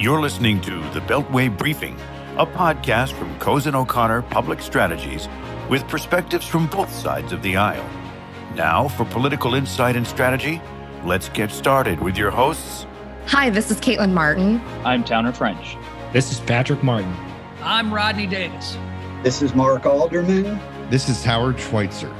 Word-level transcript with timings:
You're 0.00 0.22
listening 0.22 0.62
to 0.62 0.80
the 0.94 1.00
Beltway 1.00 1.54
Briefing, 1.54 1.94
a 2.38 2.46
podcast 2.46 3.12
from 3.12 3.38
Cozen 3.38 3.74
O'Connor 3.74 4.22
Public 4.22 4.62
Strategies 4.62 5.28
with 5.68 5.86
perspectives 5.88 6.46
from 6.46 6.68
both 6.68 6.90
sides 6.90 7.32
of 7.32 7.42
the 7.42 7.58
aisle. 7.58 7.86
Now, 8.54 8.88
for 8.88 9.04
political 9.04 9.54
insight 9.54 9.96
and 9.96 10.06
strategy, 10.06 10.62
let's 11.04 11.28
get 11.28 11.50
started 11.50 12.00
with 12.00 12.16
your 12.16 12.30
hosts. 12.30 12.86
Hi, 13.26 13.50
this 13.50 13.70
is 13.70 13.78
Kaitlyn 13.78 14.14
Martin. 14.14 14.62
I'm 14.86 15.04
Towner 15.04 15.34
French. 15.34 15.76
This 16.14 16.32
is 16.32 16.40
Patrick 16.40 16.82
Martin. 16.82 17.14
I'm 17.60 17.92
Rodney 17.92 18.26
Davis. 18.26 18.78
This 19.22 19.42
is 19.42 19.54
Mark 19.54 19.84
Alderman. 19.84 20.58
This 20.88 21.10
is 21.10 21.22
Howard 21.22 21.60
Schweitzer. 21.60 22.10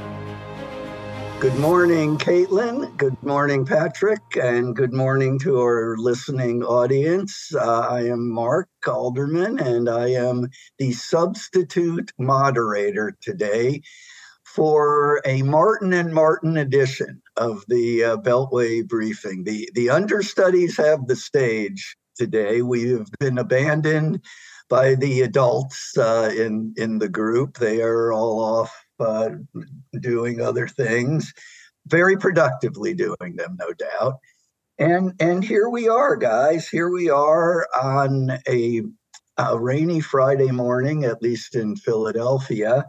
Good 1.41 1.57
morning, 1.57 2.19
Kaitlyn. 2.19 2.95
Good 2.97 3.17
morning, 3.23 3.65
Patrick. 3.65 4.21
And 4.39 4.75
good 4.75 4.93
morning 4.93 5.39
to 5.39 5.59
our 5.59 5.97
listening 5.97 6.61
audience. 6.61 7.51
Uh, 7.55 7.79
I 7.79 8.01
am 8.01 8.29
Mark 8.29 8.69
Alderman, 8.85 9.57
and 9.57 9.89
I 9.89 10.09
am 10.09 10.47
the 10.77 10.91
substitute 10.91 12.11
moderator 12.19 13.17
today 13.21 13.81
for 14.43 15.19
a 15.25 15.41
Martin 15.41 15.93
and 15.93 16.13
Martin 16.13 16.57
edition 16.57 17.19
of 17.37 17.65
the 17.67 18.03
uh, 18.03 18.17
Beltway 18.17 18.87
briefing. 18.87 19.43
The, 19.43 19.67
the 19.73 19.89
understudies 19.89 20.77
have 20.77 21.07
the 21.07 21.15
stage 21.15 21.97
today. 22.15 22.61
We 22.61 22.89
have 22.89 23.07
been 23.19 23.39
abandoned 23.39 24.23
by 24.69 24.93
the 24.93 25.21
adults 25.21 25.97
uh, 25.97 26.31
in 26.37 26.75
in 26.77 26.99
the 26.99 27.09
group. 27.09 27.57
They 27.57 27.81
are 27.81 28.13
all 28.13 28.39
off 28.39 28.80
uh, 29.01 29.31
doing 29.99 30.41
other 30.41 30.67
things, 30.67 31.33
very 31.87 32.17
productively 32.17 32.93
doing 32.93 33.35
them, 33.35 33.57
no 33.59 33.73
doubt. 33.73 34.19
And 34.79 35.13
and 35.19 35.43
here 35.43 35.69
we 35.69 35.87
are, 35.87 36.15
guys. 36.15 36.67
Here 36.67 36.89
we 36.89 37.09
are 37.09 37.67
on 37.79 38.31
a, 38.47 38.81
a 39.37 39.59
rainy 39.59 40.01
Friday 40.01 40.51
morning, 40.51 41.05
at 41.05 41.21
least 41.21 41.55
in 41.55 41.75
Philadelphia, 41.75 42.87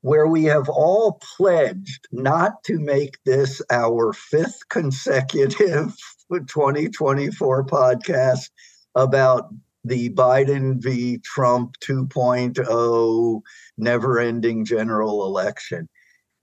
where 0.00 0.26
we 0.26 0.44
have 0.44 0.68
all 0.68 1.20
pledged 1.36 2.08
not 2.10 2.64
to 2.64 2.78
make 2.80 3.18
this 3.24 3.62
our 3.70 4.12
fifth 4.12 4.60
consecutive 4.70 5.94
2024 6.30 7.64
podcast 7.64 8.50
about 8.94 9.50
the 9.84 10.10
Biden 10.10 10.82
v. 10.82 11.18
Trump 11.24 11.74
2.0 11.80 13.40
never-ending 13.78 14.64
general 14.64 15.24
election. 15.24 15.88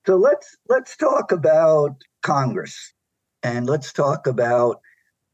So 0.06 0.16
let's 0.16 0.56
let's 0.70 0.96
talk 0.96 1.32
about 1.32 1.96
Congress 2.24 2.94
and 3.44 3.68
let's 3.68 3.94
talk 3.94 4.26
about 4.26 4.80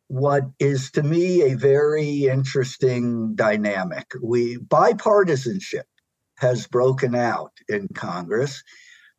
what 0.08 0.44
is 0.60 0.92
to 0.92 1.04
me 1.04 1.42
a 1.44 1.56
very 1.56 2.26
interesting 2.26 3.36
dynamic. 3.36 4.06
We 4.22 4.58
bipartisanship 4.58 5.84
has 6.38 6.68
broken 6.68 7.16
out 7.16 7.54
in 7.70 7.88
Congress. 7.96 8.64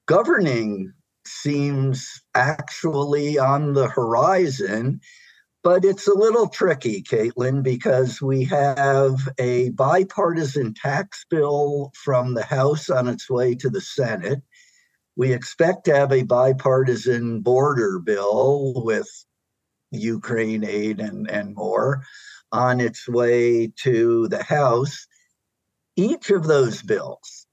Governing 0.06 0.92
seems 1.27 2.20
actually 2.34 3.38
on 3.38 3.72
the 3.72 3.88
horizon 3.88 5.00
but 5.64 5.82
it's 5.82 6.06
a 6.06 6.14
little 6.14 6.46
tricky, 6.46 7.02
Kaitlyn, 7.02 7.62
because 7.62 8.20
we 8.20 8.44
have 8.44 9.16
a 9.38 9.70
bipartisan 9.70 10.74
tax 10.74 11.24
bill 11.30 11.90
from 11.94 12.34
the 12.34 12.44
House 12.44 12.90
on 12.90 13.08
its 13.08 13.30
way 13.30 13.54
to 13.54 13.70
the 13.70 13.80
Senate. 13.80 14.42
We 15.16 15.32
expect 15.32 15.86
to 15.86 15.96
have 15.96 16.12
a 16.12 16.22
bipartisan 16.22 17.40
border 17.40 17.98
bill 17.98 18.74
with 18.84 19.08
Ukraine 19.90 20.64
aid 20.64 21.00
and, 21.00 21.30
and 21.30 21.54
more 21.54 22.04
on 22.52 22.78
its 22.78 23.08
way 23.08 23.72
to 23.84 24.28
the 24.28 24.42
House. 24.42 25.06
Each 25.96 26.28
of 26.28 26.44
those 26.44 26.82
bills 26.82 27.46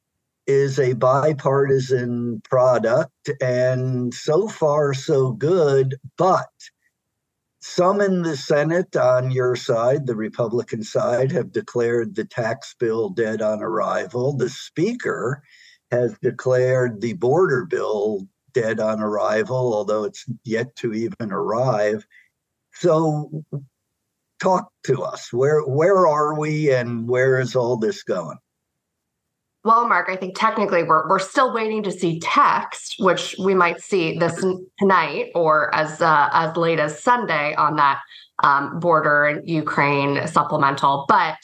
is 0.47 0.79
a 0.79 0.93
bipartisan 0.93 2.41
product, 2.41 3.29
and 3.39 4.13
so 4.13 4.49
far, 4.49 4.93
so 4.93 5.31
good. 5.31 5.95
But 6.17 6.49
some 7.61 8.01
in 8.01 8.23
the 8.23 8.35
Senate 8.35 8.95
on 8.95 9.31
your 9.31 9.55
side, 9.55 10.07
the 10.07 10.15
Republican 10.15 10.83
side, 10.83 11.31
have 11.31 11.51
declared 11.51 12.15
the 12.15 12.25
tax 12.25 12.75
bill 12.79 13.09
dead 13.09 13.41
on 13.41 13.61
arrival. 13.61 14.35
The 14.35 14.49
Speaker 14.49 15.43
has 15.91 16.17
declared 16.19 17.01
the 17.01 17.13
border 17.13 17.65
bill 17.65 18.27
dead 18.53 18.79
on 18.79 18.99
arrival, 18.99 19.73
although 19.73 20.03
it's 20.03 20.25
yet 20.43 20.75
to 20.77 20.93
even 20.93 21.31
arrive. 21.31 22.05
So, 22.73 23.43
talk 24.41 24.71
to 24.85 25.03
us. 25.03 25.31
Where 25.31 25.61
where 25.61 26.07
are 26.07 26.37
we, 26.37 26.73
and 26.73 27.07
where 27.07 27.39
is 27.39 27.55
all 27.55 27.77
this 27.77 28.01
going? 28.01 28.37
Well, 29.63 29.87
Mark, 29.87 30.09
I 30.09 30.15
think 30.15 30.35
technically 30.35 30.83
we're 30.83 31.07
we're 31.07 31.19
still 31.19 31.53
waiting 31.53 31.83
to 31.83 31.91
see 31.91 32.19
text, 32.19 32.95
which 32.97 33.35
we 33.37 33.53
might 33.53 33.79
see 33.79 34.17
this 34.17 34.43
tonight 34.79 35.31
or 35.35 35.73
as 35.75 36.01
uh, 36.01 36.29
as 36.31 36.57
late 36.57 36.79
as 36.79 37.01
Sunday 37.01 37.53
on 37.55 37.75
that 37.75 38.01
um, 38.43 38.79
border 38.79 39.41
Ukraine 39.45 40.27
supplemental. 40.27 41.05
But 41.07 41.37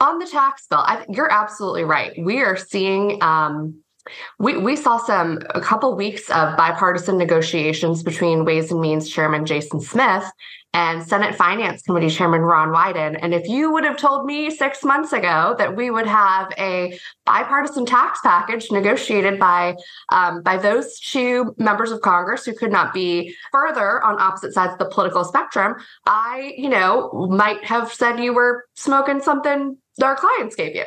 on 0.00 0.18
the 0.18 0.26
tax 0.26 0.66
bill, 0.68 0.80
I, 0.80 1.06
you're 1.08 1.32
absolutely 1.32 1.84
right. 1.84 2.12
We 2.18 2.40
are 2.42 2.56
seeing. 2.56 3.22
Um, 3.22 3.82
we, 4.38 4.56
we 4.56 4.76
saw 4.76 4.98
some 4.98 5.40
a 5.50 5.60
couple 5.60 5.94
weeks 5.96 6.30
of 6.30 6.56
bipartisan 6.56 7.18
negotiations 7.18 8.02
between 8.02 8.44
Ways 8.44 8.70
and 8.70 8.80
Means 8.80 9.08
Chairman 9.08 9.46
Jason 9.46 9.80
Smith 9.80 10.24
and 10.76 11.02
Senate 11.02 11.34
Finance 11.34 11.80
Committee 11.82 12.10
Chairman 12.10 12.42
Ron 12.42 12.68
Wyden. 12.68 13.18
And 13.22 13.32
if 13.32 13.48
you 13.48 13.72
would 13.72 13.84
have 13.84 13.96
told 13.96 14.26
me 14.26 14.50
six 14.50 14.84
months 14.84 15.12
ago 15.14 15.54
that 15.56 15.74
we 15.74 15.90
would 15.90 16.06
have 16.06 16.52
a 16.58 16.98
bipartisan 17.24 17.86
tax 17.86 18.20
package 18.22 18.70
negotiated 18.70 19.38
by 19.38 19.74
um, 20.12 20.42
by 20.42 20.58
those 20.58 21.00
two 21.00 21.54
members 21.56 21.92
of 21.92 22.02
Congress 22.02 22.44
who 22.44 22.54
could 22.54 22.70
not 22.70 22.92
be 22.92 23.34
further 23.50 24.04
on 24.04 24.20
opposite 24.20 24.52
sides 24.52 24.74
of 24.74 24.78
the 24.78 24.84
political 24.84 25.24
spectrum, 25.24 25.76
I, 26.04 26.52
you 26.58 26.68
know, 26.68 27.26
might 27.30 27.64
have 27.64 27.90
said 27.90 28.20
you 28.20 28.34
were 28.34 28.66
smoking 28.74 29.22
something 29.22 29.78
our 30.02 30.14
clients 30.14 30.54
gave 30.56 30.74
you. 30.74 30.84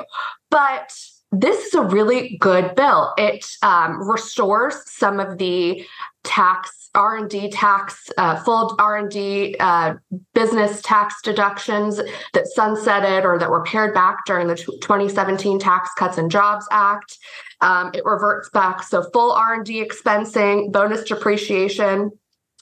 But 0.52 0.94
this 1.32 1.68
is 1.68 1.74
a 1.76 1.84
really 1.84 2.38
good 2.40 2.76
bill. 2.76 3.14
It 3.18 3.46
um, 3.62 4.08
restores 4.10 4.76
some 4.86 5.20
of 5.20 5.38
the 5.38 5.86
tax 6.24 6.90
r&d 6.96 7.50
tax 7.52 8.10
uh, 8.18 8.36
full 8.44 8.76
r&d 8.80 9.56
uh, 9.60 9.94
business 10.34 10.82
tax 10.82 11.22
deductions 11.22 11.98
that 12.34 12.46
sunsetted 12.58 13.24
or 13.24 13.38
that 13.38 13.50
were 13.50 13.64
pared 13.64 13.94
back 13.94 14.18
during 14.26 14.48
the 14.48 14.56
2017 14.56 15.60
tax 15.60 15.92
cuts 15.98 16.18
and 16.18 16.32
jobs 16.32 16.68
act 16.72 17.18
um, 17.62 17.92
it 17.94 18.04
reverts 18.06 18.50
back 18.50 18.82
so 18.84 19.04
full 19.14 19.32
r&d 19.32 19.86
expensing 19.86 20.72
bonus 20.72 21.04
depreciation 21.04 22.12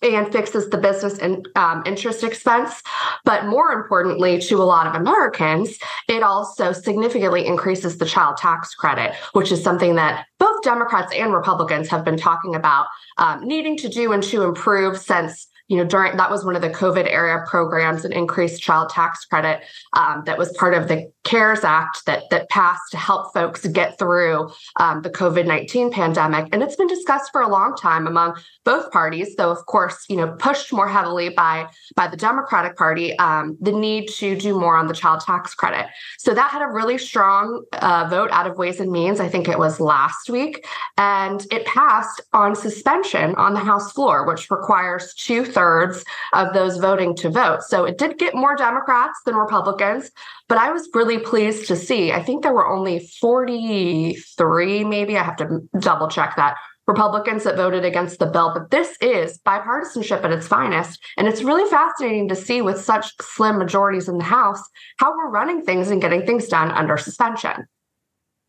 and 0.02 0.32
fixes 0.32 0.70
the 0.70 0.78
business 0.78 1.18
and 1.18 1.48
um, 1.56 1.84
interest 1.86 2.24
expense. 2.24 2.84
But 3.26 3.46
more 3.46 3.72
importantly, 3.72 4.40
to 4.42 4.58
a 4.58 4.64
lot 4.64 4.88
of 4.88 4.96
Americans, 4.96 5.78
it 6.08 6.24
also 6.24 6.72
significantly 6.72 7.46
increases 7.46 7.98
the 7.98 8.06
child 8.06 8.38
tax 8.38 8.76
credit, 8.76 9.16
which 9.34 9.52
is 9.52 9.64
something 9.64 9.96
that 9.96 10.28
both 10.40 10.62
Democrats 10.62 11.14
and 11.14 11.34
Republicans 11.34 11.88
have 11.90 12.06
been 12.06 12.18
talking 12.18 12.56
about 12.56 12.88
um, 13.18 13.46
needing 13.48 13.78
to 13.78 13.90
do 13.90 14.12
and 14.12 14.24
to 14.24 14.44
improve 14.44 14.98
since 14.98 15.48
you 15.68 15.76
know, 15.76 15.84
during 15.84 16.16
that 16.16 16.32
was 16.32 16.46
one 16.46 16.56
of 16.56 16.62
the 16.62 16.70
COVID 16.70 17.12
era 17.12 17.46
programs, 17.46 18.06
an 18.06 18.14
increased 18.14 18.62
child 18.62 18.90
tax 18.90 19.26
credit 19.26 19.62
um, 19.94 20.24
that 20.26 20.38
was 20.38 20.52
part 20.54 20.74
of 20.74 20.88
the 20.88 21.12
CARES 21.28 21.64
Act 21.64 22.06
that 22.08 22.22
that 22.32 22.50
passed 22.50 22.88
to 22.92 22.98
help 22.98 23.34
folks 23.34 23.62
get 23.80 24.00
through 24.00 24.36
um, 24.84 25.02
the 25.06 25.10
COVID 25.22 25.46
nineteen 25.54 25.92
pandemic, 25.92 26.46
and 26.52 26.64
it's 26.64 26.78
been 26.82 26.88
discussed 26.88 27.30
for 27.34 27.42
a 27.42 27.50
long 27.58 27.76
time 27.76 28.08
among 28.08 28.30
both 28.64 28.86
parties. 28.92 29.36
Though, 29.36 29.52
of 29.58 29.66
course, 29.74 29.98
you 30.12 30.18
know, 30.20 30.30
pushed 30.48 30.72
more 30.80 30.90
heavily 30.98 31.30
by 31.30 31.56
by 32.00 32.08
the 32.08 32.18
Democratic 32.30 32.78
Party, 32.78 33.08
um, 33.20 33.58
the 33.68 33.76
need 33.88 34.08
to 34.22 34.28
do 34.48 34.52
more 34.64 34.76
on 34.82 34.88
the 34.88 34.94
child 35.02 35.20
tax 35.30 35.54
credit. 35.54 35.86
So 36.18 36.34
that 36.34 36.50
had 36.56 36.62
a 36.62 36.72
really 36.80 36.98
strong 36.98 37.44
uh, 37.74 38.08
vote 38.10 38.32
out 38.32 38.48
of 38.48 38.58
Ways 38.58 38.80
and 38.80 38.92
Means. 38.92 39.20
I 39.20 39.28
think 39.28 39.48
it 39.48 39.60
was 39.60 39.80
last 39.80 40.30
week, 40.30 40.66
and 40.98 41.46
it 41.52 41.66
passed 41.66 42.22
on 42.32 42.56
suspension 42.56 43.36
on 43.36 43.54
the 43.54 43.66
House 43.72 43.92
floor, 43.92 44.26
which 44.26 44.50
requires 44.50 45.14
two 45.16 45.44
thirds 45.44 46.06
of 46.34 46.54
those 46.54 46.78
voting 46.78 47.16
to 47.18 47.30
vote. 47.30 47.62
So 47.64 47.84
it 47.90 47.98
did 47.98 48.18
get 48.18 48.34
more 48.44 48.56
Democrats 48.56 49.20
than 49.26 49.36
Republicans, 49.36 50.12
but 50.48 50.58
I 50.58 50.72
was 50.72 50.90
really 50.94 51.20
pleased 51.20 51.68
to 51.68 51.76
see. 51.76 52.12
I 52.12 52.24
think 52.24 52.44
there 52.44 52.54
were 52.54 52.68
only 52.68 53.00
43, 53.20 54.84
maybe 54.84 55.18
I 55.18 55.24
have 55.24 55.38
to 55.38 55.62
double 55.80 56.08
check 56.08 56.36
that. 56.38 56.58
Republicans 56.88 57.44
that 57.44 57.58
voted 57.58 57.84
against 57.84 58.18
the 58.18 58.26
bill, 58.26 58.54
but 58.54 58.72
this 58.72 58.96
is 59.02 59.40
bipartisanship 59.40 60.24
at 60.24 60.32
its 60.32 60.48
finest. 60.48 61.04
And 61.18 61.28
it's 61.28 61.44
really 61.44 61.70
fascinating 61.70 62.30
to 62.30 62.36
see 62.36 62.62
with 62.62 62.80
such 62.80 63.12
slim 63.20 63.58
majorities 63.58 64.08
in 64.08 64.18
the 64.18 64.24
House 64.24 64.62
how 64.98 65.12
we're 65.12 65.30
running 65.30 65.64
things 65.64 65.90
and 65.90 66.02
getting 66.02 66.26
things 66.26 66.48
done 66.48 66.72
under 66.72 66.96
suspension. 66.96 67.68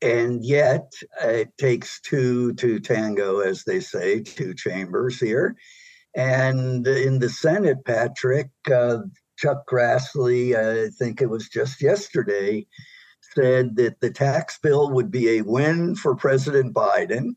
And 0.01 0.45
yet, 0.45 0.93
it 1.21 1.49
takes 1.59 2.01
two 2.01 2.53
to 2.55 2.79
tango, 2.79 3.41
as 3.41 3.65
they 3.65 3.81
say, 3.81 4.21
two 4.21 4.55
chambers 4.55 5.19
here. 5.19 5.57
And 6.15 6.87
in 6.87 7.19
the 7.19 7.29
Senate, 7.29 7.85
Patrick, 7.85 8.51
uh, 8.73 8.99
Chuck 9.39 9.67
Grassley, 9.71 10.57
I 10.57 10.91
think 10.91 11.23
it 11.23 11.31
was 11.31 11.49
just 11.49 11.81
yesterday, 11.81 12.67
said 13.35 13.77
that 13.77 14.01
the 14.01 14.11
tax 14.11 14.59
bill 14.59 14.91
would 14.91 15.11
be 15.11 15.39
a 15.39 15.43
win 15.43 15.95
for 15.95 16.17
President 16.17 16.75
Biden. 16.75 17.37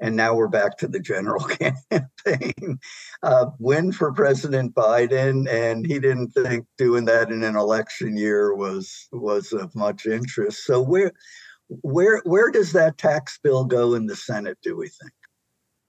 And 0.00 0.14
now 0.14 0.34
we're 0.34 0.48
back 0.48 0.76
to 0.78 0.88
the 0.88 1.00
general 1.00 1.42
campaign. 1.90 2.78
Uh, 3.22 3.46
win 3.58 3.90
for 3.90 4.12
President 4.12 4.74
Biden, 4.74 5.48
and 5.48 5.84
he 5.84 5.98
didn't 5.98 6.30
think 6.30 6.66
doing 6.76 7.06
that 7.06 7.32
in 7.32 7.42
an 7.42 7.56
election 7.56 8.16
year 8.16 8.54
was 8.54 9.08
was 9.10 9.52
of 9.52 9.74
much 9.74 10.06
interest. 10.06 10.64
So 10.64 10.80
where 10.80 11.10
where 11.68 12.22
where 12.24 12.50
does 12.52 12.72
that 12.74 12.98
tax 12.98 13.40
bill 13.42 13.64
go 13.64 13.94
in 13.94 14.06
the 14.06 14.14
Senate? 14.14 14.58
Do 14.62 14.76
we 14.76 14.86
think? 14.86 15.12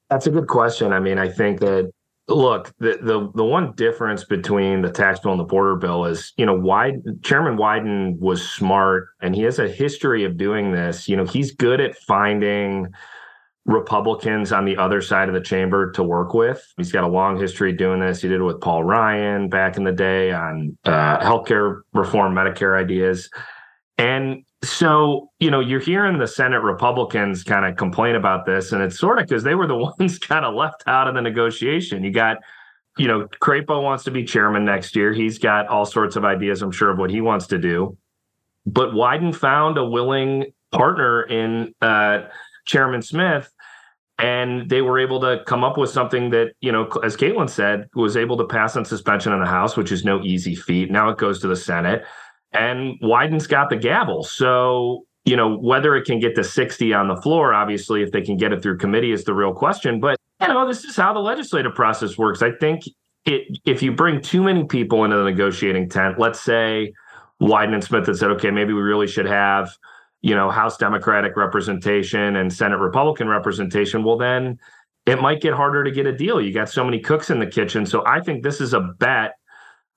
That's 0.10 0.26
a 0.26 0.32
good 0.32 0.48
question. 0.48 0.92
I 0.92 1.00
mean, 1.00 1.20
I 1.20 1.30
think 1.30 1.60
that 1.60 1.92
look, 2.30 2.74
the 2.80 3.00
the 3.02 3.30
the 3.36 3.44
one 3.44 3.74
difference 3.74 4.24
between 4.24 4.81
the 4.81 4.92
tax 4.92 5.20
bill 5.20 5.31
and 5.31 5.40
the 5.40 5.46
border 5.46 5.76
bill 5.76 6.06
is, 6.06 6.34
you 6.38 6.46
know, 6.46 6.58
Wyden, 6.58 7.24
Chairman 7.24 7.58
Wyden 7.58 8.18
was 8.20 8.48
smart 8.48 9.10
and 9.22 9.36
he 9.36 9.42
has 9.44 9.60
a 9.60 9.68
history 9.68 10.24
of 10.24 10.38
doing 10.38 10.72
this. 10.72 11.10
You 11.10 11.18
know, 11.18 11.26
he's 11.26 11.52
good 11.52 11.81
at 11.81 11.98
finding 11.98 12.88
Republicans 13.66 14.52
on 14.52 14.66
the 14.66 14.78
other 14.78 15.02
side 15.02 15.28
of 15.28 15.36
the 15.36 15.42
chamber 15.42 15.92
to 15.92 16.04
work 16.04 16.34
with. 16.34 16.66
He's 16.78 16.92
got 16.92 17.04
a 17.04 17.08
long 17.08 17.38
history 17.38 17.74
doing 17.74 18.00
this. 18.00 18.22
He 18.22 18.28
did 18.28 18.42
it 18.42 18.44
with 18.44 18.62
Paul 18.62 18.84
Ryan 18.84 19.50
back 19.50 19.78
in 19.78 19.84
the 19.84 19.92
day 19.92 20.32
on 20.32 20.78
uh, 20.86 21.20
healthcare 21.20 21.82
reform, 21.94 22.34
Medicare 22.34 22.80
ideas. 22.80 23.30
And 24.00 24.46
so, 24.63 25.30
you 25.40 25.51
know, 25.51 25.60
you're 25.60 25.81
hearing 25.81 26.19
the 26.19 26.28
Senate 26.28 26.62
Republicans 26.62 27.44
kind 27.44 27.66
of 27.66 27.75
complain 27.75 28.16
about 28.16 28.46
this, 28.46 28.72
and 28.72 28.81
it's 28.81 28.98
sort 28.98 29.19
of 29.19 29.28
because 29.28 29.44
they 29.44 29.56
were 29.56 29.68
the 29.68 29.75
ones 30.00 30.18
kind 30.18 30.46
of 30.46 30.56
left 30.56 30.84
out 30.88 31.10
of 31.10 31.16
the 31.16 31.22
negotiation. 31.22 32.04
You 32.06 32.12
got, 32.12 32.38
you 32.98 33.10
know, 33.10 33.28
Crapo 33.42 33.84
wants 33.84 34.06
to 34.06 34.12
be 34.12 34.24
chairman 34.24 34.63
next 34.63 34.96
year. 34.96 35.12
He's 35.12 35.38
got 35.38 35.68
all 35.68 35.86
sorts 35.86 36.16
of 36.16 36.24
ideas, 36.24 36.62
I'm 36.62 36.72
sure, 36.72 36.90
of 36.90 36.98
what 36.98 37.10
he 37.10 37.19
wants 37.19 37.48
to 37.48 37.57
do. 37.57 37.98
But 38.66 38.92
Wyden 38.92 39.36
found 39.36 39.78
a 39.78 39.84
willing 39.84 40.46
partner 40.72 41.24
in 41.24 41.75
uh, 41.81 42.22
Chairman 42.66 43.01
Smith 43.01 43.51
and 44.18 44.69
they 44.69 44.81
were 44.81 45.00
able 45.00 45.22
to 45.22 45.42
come 45.48 45.63
up 45.63 45.78
with 45.78 45.90
something 45.90 46.30
that 46.30 46.51
you 46.60 46.72
know 46.72 46.88
as 47.04 47.16
kaitlyn 47.16 47.50
said 47.50 47.88
was 47.96 48.18
able 48.18 48.38
to 48.38 48.44
pass 48.44 48.75
on 48.75 48.84
suspension 48.84 49.31
in 49.31 49.40
the 49.40 49.46
house 49.48 49.78
which 49.78 49.92
is 49.92 50.04
no 50.04 50.22
easy 50.22 50.56
feat 50.56 50.92
now 50.92 51.10
it 51.10 51.18
goes 51.18 51.40
to 51.40 51.48
the 51.48 51.56
senate 51.56 52.04
and 52.54 52.96
wyden's 53.01 53.48
got 53.48 53.69
the 53.69 53.75
gavel 53.75 54.24
so 54.24 55.06
you 55.25 55.36
know 55.36 55.57
whether 55.57 55.96
it 55.96 56.06
can 56.06 56.19
get 56.19 56.36
to 56.36 56.44
60 56.44 56.94
on 56.94 57.07
the 57.07 57.16
floor 57.18 57.54
obviously 57.54 58.01
if 58.01 58.12
they 58.12 58.22
can 58.22 58.38
get 58.38 58.51
it 58.51 58.62
through 58.62 58.78
committee 58.78 59.12
is 59.12 59.24
the 59.24 59.34
real 59.34 59.54
question 59.54 60.00
but 60.00 60.18
you 60.42 60.48
know 60.48 60.68
this 60.68 60.84
is 60.84 60.96
how 60.96 61.13
the 61.13 61.19
legislative 61.19 61.74
process 61.75 62.18
works 62.18 62.42
i 62.42 62.51
think 62.60 62.84
it 63.25 63.44
if 63.66 63.84
you 63.84 63.92
bring 63.92 64.22
too 64.22 64.44
many 64.44 64.63
people 64.63 65.04
into 65.04 65.18
the 65.18 65.24
negotiating 65.24 65.90
tent 65.90 66.18
let's 66.18 66.40
say 66.40 66.92
wyden 67.42 67.74
and 67.74 67.84
smith 67.84 68.07
had 68.07 68.16
said 68.16 68.31
okay 68.31 68.51
maybe 68.51 68.74
we 68.74 68.81
really 68.81 69.07
should 69.07 69.28
have 69.28 69.69
you 70.22 70.36
know, 70.36 70.50
House 70.50 70.78
Democratic 70.78 71.38
representation 71.38 72.36
and 72.36 72.51
Senate 72.51 72.80
Republican 72.80 73.28
representation, 73.28 74.04
well, 74.04 74.18
then 74.18 74.60
it 75.06 75.22
might 75.22 75.42
get 75.42 75.54
harder 75.54 75.84
to 75.84 75.92
get 75.92 76.06
a 76.06 76.16
deal. 76.16 76.42
You 76.42 76.54
got 76.54 76.69
so 76.69 76.84
many 76.84 77.00
cooks 77.00 77.30
in 77.30 77.40
the 77.40 77.48
kitchen. 77.48 77.86
So 77.86 78.04
I 78.06 78.19
think 78.19 78.44
this 78.44 78.60
is 78.60 78.74
a 78.74 78.81
bet 78.81 79.36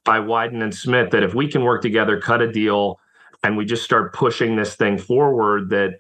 by 0.04 0.18
Wyden 0.18 0.62
and 0.62 0.74
Smith 0.74 1.10
that 1.10 1.22
if 1.22 1.34
we 1.34 1.48
can 1.48 1.62
work 1.62 1.82
together, 1.82 2.20
cut 2.20 2.42
a 2.42 2.50
deal, 2.50 2.98
and 3.42 3.56
we 3.56 3.64
just 3.64 3.84
start 3.84 4.12
pushing 4.12 4.56
this 4.56 4.76
thing 4.76 4.98
forward, 4.98 5.70
that 5.70 5.94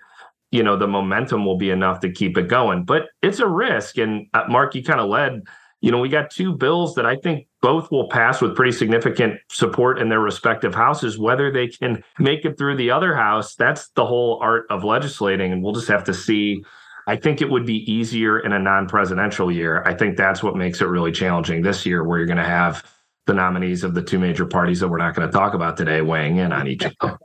you 0.50 0.62
know 0.62 0.76
the 0.76 0.86
momentum 0.86 1.44
will 1.44 1.56
be 1.56 1.70
enough 1.70 2.00
to 2.00 2.10
keep 2.10 2.36
it 2.36 2.48
going. 2.48 2.84
But 2.84 3.08
it's 3.22 3.38
a 3.38 3.48
risk, 3.48 3.98
and 3.98 4.26
uh, 4.34 4.44
Mark, 4.48 4.74
you 4.74 4.82
kind 4.82 5.00
of 5.00 5.08
led 5.08 5.42
you 5.82 5.90
know, 5.90 5.98
we 5.98 6.08
got 6.08 6.30
two 6.30 6.54
bills 6.54 6.94
that 6.94 7.04
I 7.04 7.16
think 7.16 7.48
both 7.60 7.90
will 7.90 8.08
pass 8.08 8.40
with 8.40 8.54
pretty 8.54 8.70
significant 8.70 9.40
support 9.50 9.98
in 9.98 10.08
their 10.08 10.20
respective 10.20 10.74
houses. 10.74 11.18
Whether 11.18 11.50
they 11.50 11.66
can 11.66 12.04
make 12.20 12.44
it 12.44 12.56
through 12.56 12.76
the 12.76 12.92
other 12.92 13.16
house, 13.16 13.56
that's 13.56 13.88
the 13.90 14.06
whole 14.06 14.38
art 14.40 14.64
of 14.70 14.84
legislating. 14.84 15.52
And 15.52 15.62
we'll 15.62 15.72
just 15.72 15.88
have 15.88 16.04
to 16.04 16.14
see. 16.14 16.64
I 17.08 17.16
think 17.16 17.42
it 17.42 17.50
would 17.50 17.66
be 17.66 17.78
easier 17.92 18.38
in 18.38 18.52
a 18.52 18.60
non 18.60 18.86
presidential 18.86 19.50
year. 19.50 19.82
I 19.84 19.92
think 19.92 20.16
that's 20.16 20.40
what 20.40 20.54
makes 20.54 20.80
it 20.80 20.84
really 20.84 21.10
challenging 21.10 21.62
this 21.62 21.84
year, 21.84 22.04
where 22.04 22.18
you're 22.18 22.28
going 22.28 22.36
to 22.36 22.44
have 22.44 22.88
the 23.26 23.34
nominees 23.34 23.84
of 23.84 23.94
the 23.94 24.02
two 24.02 24.18
major 24.18 24.46
parties 24.46 24.80
that 24.80 24.88
we're 24.88 24.98
not 24.98 25.14
going 25.14 25.28
to 25.28 25.32
talk 25.32 25.54
about 25.54 25.76
today 25.76 26.00
weighing 26.00 26.38
in 26.38 26.52
on 26.52 26.66
each 26.66 26.84
other. 27.00 27.18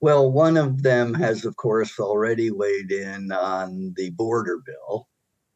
Well, 0.00 0.30
one 0.32 0.56
of 0.56 0.82
them 0.82 1.14
has, 1.14 1.44
of 1.44 1.56
course, 1.56 1.98
already 1.98 2.50
weighed 2.50 2.90
in 2.90 3.30
on 3.32 3.94
the 3.96 4.10
border 4.10 4.60
bill. 4.64 5.08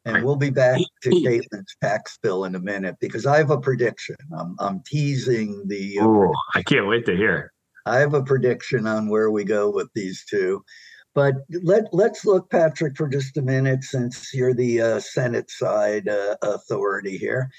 And 0.05 0.23
we'll 0.23 0.37
be 0.37 0.51
back 0.51 0.79
to 1.03 1.09
Kaitlyn's 1.09 1.75
tax 1.83 2.17
bill 2.23 2.45
in 2.45 2.55
a 2.55 2.61
minute 2.61 2.95
because 3.01 3.25
I 3.25 3.37
have 3.39 3.49
a 3.49 3.59
prediction. 3.59 4.15
I'm, 4.37 4.55
I'm 4.57 4.81
teasing 4.85 5.67
the. 5.67 5.99
Oh, 5.99 6.33
I 6.55 6.63
can't 6.63 6.87
wait 6.87 7.05
to 7.07 7.17
hear. 7.17 7.51
I 7.85 7.97
have 7.97 8.13
a 8.13 8.23
prediction 8.23 8.87
on 8.87 9.09
where 9.09 9.31
we 9.31 9.43
go 9.43 9.69
with 9.69 9.89
these 9.95 10.23
two. 10.29 10.63
But 11.13 11.35
let, 11.63 11.93
let's 11.93 12.25
look, 12.25 12.49
Patrick, 12.49 12.95
for 12.95 13.09
just 13.09 13.35
a 13.37 13.41
minute, 13.41 13.83
since 13.83 14.33
you're 14.33 14.53
the 14.53 14.79
uh, 14.79 14.99
Senate 15.01 15.49
side 15.49 16.07
uh, 16.07 16.37
authority 16.41 17.17
here. 17.17 17.49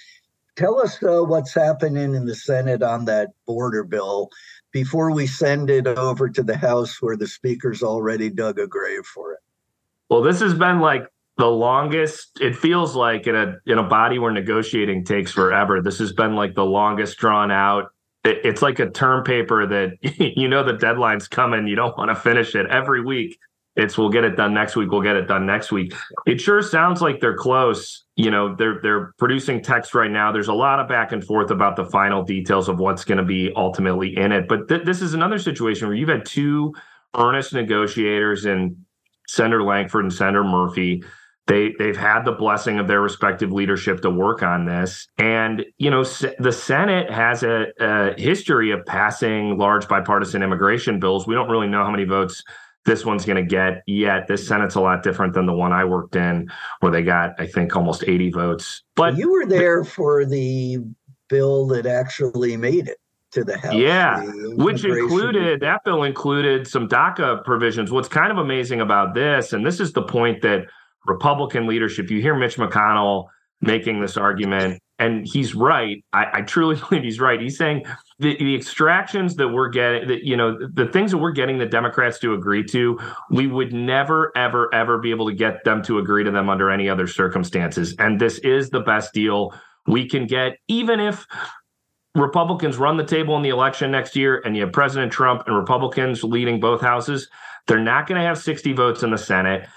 Tell 0.59 0.81
us 0.81 1.01
uh, 1.05 1.23
what's 1.23 1.55
happening 1.55 2.17
in 2.17 2.25
the 2.27 2.35
Senate 2.35 2.83
on 2.83 3.05
that 3.05 3.29
border 3.47 3.85
bill 3.85 4.29
before 4.73 5.13
we 5.13 5.25
send 5.25 5.71
it 5.71 5.87
over 5.87 6.29
to 6.29 6.43
the 6.43 6.57
House 6.57 7.01
where 7.01 7.17
the 7.17 7.29
Speaker's 7.29 7.81
already 7.81 8.29
dug 8.29 8.59
a 8.59 8.67
grave 8.67 9.07
for 9.07 9.35
it. 9.35 9.39
Well, 10.11 10.21
this 10.21 10.41
has 10.41 10.55
been 10.55 10.81
like 10.81 11.07
the 11.37 11.47
longest 11.47 12.41
it 12.41 12.57
feels 12.57 12.97
like 12.97 13.29
in 13.29 13.37
a 13.37 13.55
in 13.67 13.79
a 13.79 13.85
body 13.85 14.19
where 14.19 14.33
negotiating 14.33 15.05
takes 15.05 15.31
forever 15.31 15.81
this 15.81 16.01
has 16.01 16.13
been 16.13 16.35
like 16.35 16.57
the 16.57 16.65
longest 16.65 17.17
drawn 17.17 17.53
out 17.53 17.93
it, 18.25 18.41
it's 18.43 18.61
like 18.61 18.81
a 18.81 18.91
term 18.91 19.23
paper 19.23 19.65
that 19.65 19.93
you 20.37 20.49
know 20.49 20.65
the 20.65 20.73
deadline's 20.73 21.29
coming 21.29 21.69
you 21.69 21.77
don't 21.77 21.97
want 21.97 22.11
to 22.11 22.17
finish 22.17 22.57
it 22.57 22.67
every 22.67 23.05
week 23.05 23.39
it's 23.79 23.97
we'll 23.97 24.11
get 24.11 24.25
it 24.25 24.37
done 24.37 24.53
next 24.53 24.77
week 24.77 24.91
we'll 24.91 25.03
get 25.03 25.17
it 25.17 25.29
done 25.29 25.47
next 25.47 25.73
week. 25.73 25.95
It 26.27 26.41
sure 26.41 26.61
sounds 26.63 27.01
like 27.01 27.21
they're 27.21 27.37
close. 27.37 28.05
You 28.17 28.31
know 28.31 28.55
they're 28.55 28.81
they're 28.83 29.13
producing 29.19 29.63
text 29.63 29.95
right 29.95 30.11
now. 30.11 30.33
There's 30.33 30.49
a 30.49 30.55
lot 30.55 30.81
of 30.81 30.89
back 30.89 31.13
and 31.13 31.25
forth 31.25 31.51
about 31.51 31.77
the 31.77 31.85
final 31.85 32.25
details 32.25 32.69
of 32.69 32.79
what's 32.79 33.05
going 33.05 33.19
to 33.19 33.25
be 33.25 33.53
ultimately 33.57 34.17
in 34.17 34.33
it. 34.33 34.49
But 34.49 34.69
th- 34.69 34.85
this 34.85 35.01
is 35.01 35.15
another 35.15 35.39
situation 35.39 35.87
where 35.87 35.97
you've 35.97 36.09
had 36.09 36.27
two 36.27 36.75
earnest 37.17 37.53
negotiators 37.55 38.45
in 38.45 38.85
senator 39.29 39.63
Lankford 39.63 40.05
and 40.05 40.13
senator 40.13 40.45
murphy. 40.45 41.05
They 41.47 41.73
they've 41.79 41.97
had 41.97 42.25
the 42.25 42.33
blessing 42.33 42.79
of 42.81 42.89
their 42.89 43.01
respective 43.01 43.53
leadership 43.53 44.01
to 44.03 44.11
work 44.11 44.43
on 44.43 44.67
this. 44.67 45.07
And 45.19 45.65
you 45.79 45.91
know 45.91 46.03
the 46.03 46.53
senate 46.53 47.11
has 47.11 47.45
a, 47.45 47.67
a, 47.81 48.21
history 48.21 48.73
of 48.73 48.85
passing 48.85 49.57
large 49.57 49.87
bipartisan 49.89 50.43
immigration 50.43 50.99
bills. 50.99 51.27
We 51.29 51.35
don't 51.37 51.49
really 51.49 51.69
know 51.69 51.85
how 51.85 51.91
many 51.91 52.05
votes 52.05 52.43
this 52.89 53.05
one's 53.05 53.25
going 53.25 53.37
to 53.37 53.49
get 53.49 53.83
yet 53.87 54.27
this 54.27 54.47
senate's 54.47 54.75
a 54.75 54.81
lot 54.81 55.03
different 55.03 55.35
than 55.35 55.47
the 55.47 55.53
one 55.53 55.73
i 55.73 55.85
worked 55.85 56.17
in 56.17 56.51
where 56.81 56.91
they 56.91 57.03
got 57.03 57.39
i 57.39 57.47
think 57.47 57.75
almost 57.77 58.03
80 58.07 58.31
votes 58.31 58.83
but 58.97 59.17
you 59.17 59.31
were 59.31 59.47
there 59.47 59.85
for 59.85 60.25
the 60.25 60.79
bill 61.29 61.67
that 61.69 61.87
actually 61.87 62.57
made 62.57 62.89
it 62.89 62.99
to 63.33 63.45
the 63.45 63.59
House. 63.59 63.75
Yeah, 63.75 64.23
which 64.55 64.85
included 64.85 65.61
that 65.61 65.85
bill 65.85 66.03
included 66.03 66.67
some 66.67 66.89
DACA 66.89 67.45
provisions. 67.45 67.91
What's 67.91 68.09
kind 68.09 68.33
of 68.33 68.39
amazing 68.39 68.81
about 68.81 69.15
this, 69.15 69.53
and 69.53 69.67
this 69.67 69.81
is 69.81 69.93
the 69.93 70.03
point 70.03 70.43
that 70.43 70.67
Republican 71.07 71.67
leadership. 71.67 72.11
You 72.11 72.21
hear 72.21 72.35
Mitch 72.35 72.57
McConnell 72.57 73.27
making 73.61 74.01
this 74.01 74.17
argument, 74.17 74.81
and 74.99 75.27
he's 75.27 75.55
right. 75.55 76.05
I, 76.13 76.27
I 76.35 76.43
truly 76.43 76.77
believe 76.89 77.03
he's 77.03 77.21
right. 77.21 77.41
He's 77.41 77.59
saying 77.59 77.85
the, 78.19 78.37
the 78.39 78.55
extractions 78.55 79.37
that 79.37 79.49
we're 79.49 79.69
getting, 79.69 80.09
that 80.09 80.25
you 80.25 80.37
know, 80.37 80.59
the 80.73 80.87
things 80.87 81.13
that 81.13 81.19
we're 81.19 81.33
getting 81.33 81.59
the 81.59 81.67
Democrats 81.67 82.19
to 82.21 82.35
agree 82.35 82.65
to, 82.65 82.99
we 83.31 83.47
would 83.47 83.73
never, 83.73 84.33
ever, 84.37 84.73
ever 84.75 84.99
be 84.99 85.11
able 85.11 85.27
to 85.29 85.35
get 85.35 85.63
them 85.65 85.83
to 85.85 85.99
agree 85.99 86.25
to 86.25 86.31
them 86.31 86.49
under 86.49 86.71
any 86.71 86.89
other 86.89 87.07
circumstances. 87.07 87.95
And 87.99 88.21
this 88.21 88.39
is 88.39 88.71
the 88.71 88.81
best 88.81 89.13
deal 89.13 89.55
we 89.87 90.09
can 90.09 90.27
get, 90.27 90.59
even 90.67 91.01
if 91.01 91.27
Republicans 92.15 92.77
run 92.77 92.97
the 92.97 93.05
table 93.05 93.37
in 93.37 93.43
the 93.43 93.49
election 93.51 93.91
next 93.91 94.17
year 94.17 94.43
and 94.45 94.57
you 94.57 94.63
have 94.63 94.73
President 94.73 95.13
Trump 95.13 95.45
and 95.47 95.57
Republicans 95.57 96.25
leading 96.25 96.59
both 96.59 96.81
houses, 96.81 97.29
they're 97.67 97.79
not 97.79 98.07
going 98.07 98.21
to 98.21 98.27
have 98.27 98.39
60 98.39 98.73
votes 98.73 99.03
in 99.03 99.11
the 99.11 99.19
Senate. 99.19 99.69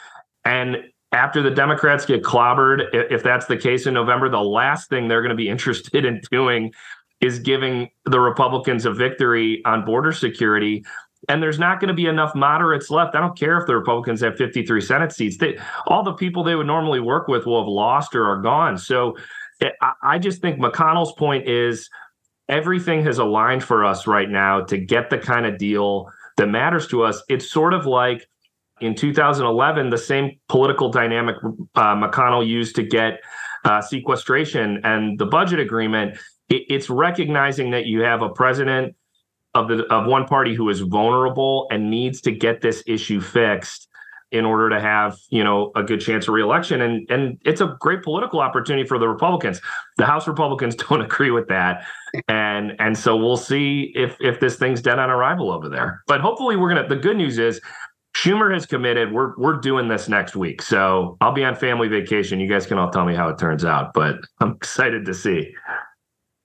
And 0.44 0.78
after 1.12 1.42
the 1.42 1.52
Democrats 1.52 2.06
get 2.06 2.24
clobbered, 2.24 2.88
if 2.94 3.22
that's 3.22 3.46
the 3.46 3.58
case 3.58 3.86
in 3.86 3.94
November, 3.94 4.30
the 4.30 4.42
last 4.42 4.90
thing 4.90 5.08
they're 5.08 5.22
going 5.22 5.30
to 5.30 5.36
be 5.36 5.50
interested 5.56 6.06
in 6.06 6.22
doing 6.32 6.74
is 7.22 7.40
giving 7.40 7.90
the 8.06 8.20
Republicans 8.20 8.86
a 8.86 8.92
victory 8.92 9.62
on 9.66 9.86
border 9.86 10.12
security. 10.12 10.84
And 11.30 11.42
there's 11.42 11.60
not 11.60 11.80
going 11.80 11.90
to 11.90 11.94
be 11.94 12.08
enough 12.08 12.34
moderates 12.34 12.90
left. 12.90 13.16
I 13.16 13.20
don't 13.20 13.38
care 13.38 13.58
if 13.60 13.68
the 13.68 13.76
Republicans 13.76 14.22
have 14.22 14.36
53 14.38 14.82
Senate 14.82 15.12
seats. 15.12 15.38
They, 15.38 15.60
all 15.86 16.04
the 16.04 16.14
people 16.14 16.44
they 16.44 16.56
would 16.56 16.68
normally 16.68 17.00
work 17.00 17.28
with 17.28 17.46
will 17.46 17.62
have 17.62 17.68
lost 17.68 18.16
or 18.16 18.28
are 18.28 18.42
gone. 18.42 18.78
So 18.78 19.16
I, 19.82 19.94
I 20.04 20.20
just 20.20 20.42
think 20.42 20.60
McConnell's 20.60 21.14
point 21.14 21.48
is 21.48 21.90
everything 22.50 23.04
has 23.06 23.20
aligned 23.20 23.64
for 23.64 23.86
us 23.86 24.08
right 24.08 24.30
now 24.30 24.62
to 24.62 24.78
get 24.78 25.12
the 25.12 25.20
kind 25.20 25.46
of 25.46 25.60
deal 25.60 26.12
that 26.38 26.48
matters 26.48 26.88
to 26.88 27.04
us. 27.04 27.22
It's 27.30 27.50
sort 27.50 27.74
of 27.74 27.86
like 27.86 28.28
in 28.82 28.96
2011, 28.96 29.92
the 29.92 29.98
same 29.98 30.40
political 30.50 30.90
dynamic 30.90 31.36
uh, 31.76 31.96
McConnell 31.96 32.46
used 32.46 32.76
to 32.78 32.84
get 32.84 33.22
uh, 33.66 33.82
sequestration 33.82 34.82
and 34.84 35.20
the 35.20 35.26
budget 35.26 35.60
agreement 35.60 36.18
it, 36.50 36.64
it's 36.70 36.90
recognizing 36.90 37.72
that 37.72 37.86
you 37.86 38.02
have 38.02 38.22
a 38.22 38.30
president 38.30 38.96
of 39.54 39.68
the 39.68 39.84
of 39.94 40.06
one 40.06 40.26
party 40.26 40.54
who 40.56 40.70
is 40.70 40.82
vulnerable 40.82 41.68
and 41.72 41.90
needs 41.90 42.22
to 42.22 42.32
get 42.32 42.62
this 42.62 42.84
issue 42.88 43.20
fixed 43.20 43.88
in 44.32 44.46
order 44.46 44.70
to 44.70 44.80
have 44.80 45.18
you 45.30 45.44
know 45.44 45.72
a 45.76 45.84
good 45.84 46.00
chance 46.00 46.28
of 46.28 46.34
reelection. 46.34 46.82
And 46.82 47.10
and 47.10 47.38
it's 47.46 47.62
a 47.62 47.76
great 47.80 48.02
political 48.02 48.40
opportunity 48.40 48.88
for 48.88 48.98
the 48.98 49.08
republicans. 49.08 49.62
The 49.98 50.06
house 50.06 50.28
republicans 50.28 50.76
don't 50.90 51.02
agree 51.02 51.32
with 51.32 51.48
that. 51.50 51.86
And 52.28 52.74
and 52.80 52.98
so 52.98 53.16
we'll 53.16 53.38
see 53.38 53.92
if 53.96 54.16
if 54.20 54.40
this 54.40 54.56
thing's 54.56 54.82
dead 54.82 55.00
on 55.00 55.10
arrival 55.10 55.52
over 55.52 55.70
there. 55.70 56.02
But 56.08 56.22
hopefully 56.22 56.56
we're 56.56 56.70
gonna 56.70 56.88
the 56.88 56.96
good 56.96 57.18
news 57.18 57.38
is 57.40 57.60
schumer 58.16 58.54
has 58.54 58.66
committed 58.66 59.12
we're 59.12 59.34
we're 59.38 59.58
doing 59.58 59.88
this 59.88 60.10
next 60.10 60.36
week. 60.36 60.62
So 60.62 61.18
i'll 61.22 61.32
be 61.32 61.44
on 61.44 61.56
family 61.56 61.88
vacation. 61.88 62.40
You 62.40 62.50
guys 62.50 62.66
can 62.66 62.78
all 62.78 62.90
tell 62.90 63.06
me 63.06 63.16
how 63.16 63.30
it 63.30 63.38
turns 63.38 63.66
out 63.66 63.94
but 63.94 64.18
i'm 64.40 64.52
excited 64.52 65.06
to 65.06 65.14
see. 65.14 65.54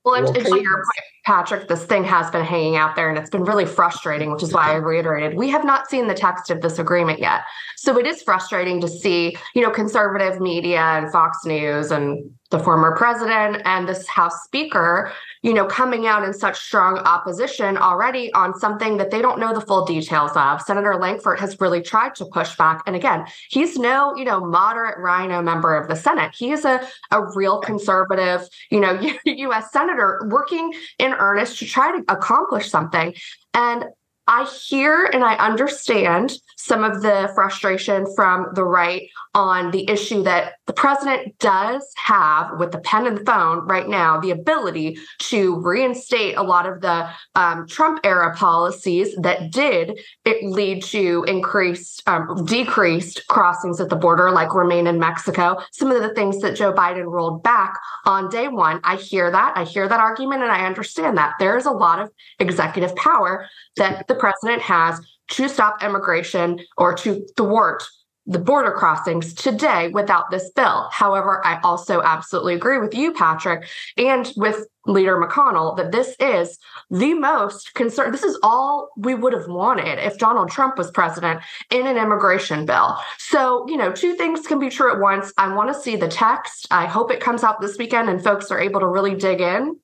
Well, 0.04 0.14
and, 0.14 0.36
and 0.36 0.46
to 0.46 0.62
your 0.62 0.76
point, 0.76 1.04
Patrick, 1.24 1.66
this 1.66 1.84
thing 1.84 2.04
has 2.04 2.30
been 2.30 2.44
hanging 2.44 2.76
out 2.76 2.94
there 2.94 3.08
and 3.08 3.18
it's 3.18 3.28
been 3.28 3.42
really 3.42 3.66
frustrating, 3.66 4.30
which 4.30 4.44
is 4.44 4.52
why 4.52 4.70
I 4.70 4.76
reiterated 4.76 5.36
we 5.36 5.50
have 5.50 5.64
not 5.64 5.90
seen 5.90 6.06
the 6.06 6.14
text 6.14 6.48
of 6.48 6.60
this 6.60 6.78
agreement 6.78 7.18
yet. 7.18 7.40
So 7.76 7.98
it 7.98 8.06
is 8.06 8.22
frustrating 8.22 8.80
to 8.82 8.88
see, 8.88 9.36
you 9.56 9.62
know, 9.62 9.70
conservative 9.70 10.40
media 10.40 10.80
and 10.80 11.10
Fox 11.10 11.44
News 11.44 11.90
and 11.90 12.30
the 12.50 12.58
former 12.58 12.94
president 12.96 13.62
and 13.64 13.88
this 13.88 14.06
House 14.06 14.44
Speaker, 14.44 15.12
you 15.42 15.52
know, 15.52 15.66
coming 15.66 16.06
out 16.06 16.24
in 16.24 16.32
such 16.32 16.58
strong 16.58 16.98
opposition 16.98 17.76
already 17.76 18.32
on 18.34 18.58
something 18.58 18.96
that 18.98 19.10
they 19.10 19.20
don't 19.20 19.40
know 19.40 19.52
the 19.52 19.60
full 19.60 19.84
details 19.84 20.32
of. 20.34 20.62
Senator 20.62 20.96
Lankford 20.96 21.40
has 21.40 21.60
really 21.60 21.82
tried 21.82 22.14
to 22.16 22.24
push 22.26 22.56
back. 22.56 22.82
And 22.86 22.94
again, 22.94 23.26
he's 23.48 23.76
no, 23.76 24.14
you 24.16 24.24
know, 24.24 24.40
moderate 24.40 24.98
RINO 24.98 25.42
member 25.42 25.76
of 25.76 25.88
the 25.88 25.96
Senate. 25.96 26.34
He 26.36 26.52
is 26.52 26.64
a, 26.64 26.86
a 27.10 27.22
real 27.34 27.60
conservative, 27.60 28.48
you 28.70 28.80
know, 28.80 29.00
U.S. 29.24 29.72
senator 29.72 30.20
working 30.26 30.72
in 30.98 31.12
earnest 31.12 31.58
to 31.58 31.66
try 31.66 31.92
to 31.92 32.04
accomplish 32.08 32.70
something. 32.70 33.14
And 33.54 33.86
I 34.28 34.44
hear 34.44 35.08
and 35.12 35.22
I 35.22 35.36
understand 35.36 36.32
some 36.56 36.82
of 36.82 37.02
the 37.02 37.30
frustration 37.34 38.06
from 38.16 38.48
the 38.54 38.64
right 38.64 39.08
on 39.34 39.70
the 39.70 39.88
issue 39.88 40.24
that 40.24 40.54
the 40.66 40.72
president 40.72 41.38
does 41.38 41.86
have 41.96 42.58
with 42.58 42.72
the 42.72 42.78
pen 42.78 43.06
and 43.06 43.18
the 43.18 43.24
phone 43.24 43.66
right 43.66 43.88
now 43.88 44.18
the 44.18 44.30
ability 44.30 44.98
to 45.18 45.60
reinstate 45.60 46.36
a 46.36 46.42
lot 46.42 46.66
of 46.66 46.80
the 46.80 47.08
um, 47.34 47.66
Trump 47.68 48.00
era 48.04 48.34
policies 48.34 49.14
that 49.16 49.50
did 49.52 49.98
lead 50.42 50.82
to 50.82 51.24
increased, 51.28 52.02
um, 52.08 52.44
decreased 52.44 53.26
crossings 53.28 53.80
at 53.80 53.88
the 53.88 53.96
border, 53.96 54.30
like 54.30 54.54
remain 54.54 54.86
in 54.86 54.98
Mexico. 54.98 55.58
Some 55.72 55.90
of 55.90 56.02
the 56.02 56.14
things 56.14 56.40
that 56.40 56.56
Joe 56.56 56.72
Biden 56.72 57.04
rolled 57.04 57.42
back 57.42 57.78
on 58.04 58.28
day 58.28 58.48
one. 58.48 58.80
I 58.84 58.96
hear 58.96 59.30
that. 59.30 59.56
I 59.56 59.64
hear 59.64 59.88
that 59.88 60.00
argument 60.00 60.42
and 60.42 60.50
I 60.50 60.66
understand 60.66 61.16
that. 61.18 61.34
There 61.38 61.56
is 61.56 61.66
a 61.66 61.70
lot 61.70 62.00
of 62.00 62.10
executive 62.38 62.94
power 62.96 63.46
that 63.76 64.08
the 64.08 64.14
president 64.14 64.62
has 64.62 65.00
to 65.28 65.48
stop 65.48 65.82
immigration 65.82 66.60
or 66.76 66.94
to 66.94 67.26
thwart 67.36 67.82
the 68.26 68.38
border 68.38 68.72
crossings 68.72 69.32
today 69.32 69.88
without 69.88 70.30
this 70.30 70.50
bill. 70.50 70.88
However, 70.92 71.44
I 71.46 71.60
also 71.62 72.02
absolutely 72.02 72.54
agree 72.54 72.78
with 72.78 72.94
you, 72.94 73.12
Patrick, 73.12 73.68
and 73.96 74.32
with 74.36 74.66
Leader 74.84 75.16
McConnell 75.16 75.76
that 75.76 75.92
this 75.92 76.14
is 76.20 76.58
the 76.90 77.14
most 77.14 77.74
concern. 77.74 78.12
This 78.12 78.22
is 78.22 78.38
all 78.42 78.90
we 78.96 79.14
would 79.14 79.32
have 79.32 79.48
wanted 79.48 79.98
if 79.98 80.18
Donald 80.18 80.50
Trump 80.50 80.78
was 80.78 80.90
president 80.90 81.40
in 81.70 81.86
an 81.86 81.96
immigration 81.96 82.66
bill. 82.66 82.96
So, 83.18 83.66
you 83.68 83.76
know, 83.76 83.92
two 83.92 84.14
things 84.14 84.46
can 84.46 84.58
be 84.58 84.70
true 84.70 84.92
at 84.92 85.00
once. 85.00 85.32
I 85.38 85.52
want 85.54 85.72
to 85.74 85.80
see 85.80 85.96
the 85.96 86.08
text. 86.08 86.66
I 86.70 86.86
hope 86.86 87.10
it 87.10 87.20
comes 87.20 87.42
out 87.42 87.60
this 87.60 87.78
weekend 87.78 88.08
and 88.08 88.22
folks 88.22 88.50
are 88.50 88.60
able 88.60 88.80
to 88.80 88.86
really 88.86 89.14
dig 89.14 89.40
in 89.40 89.76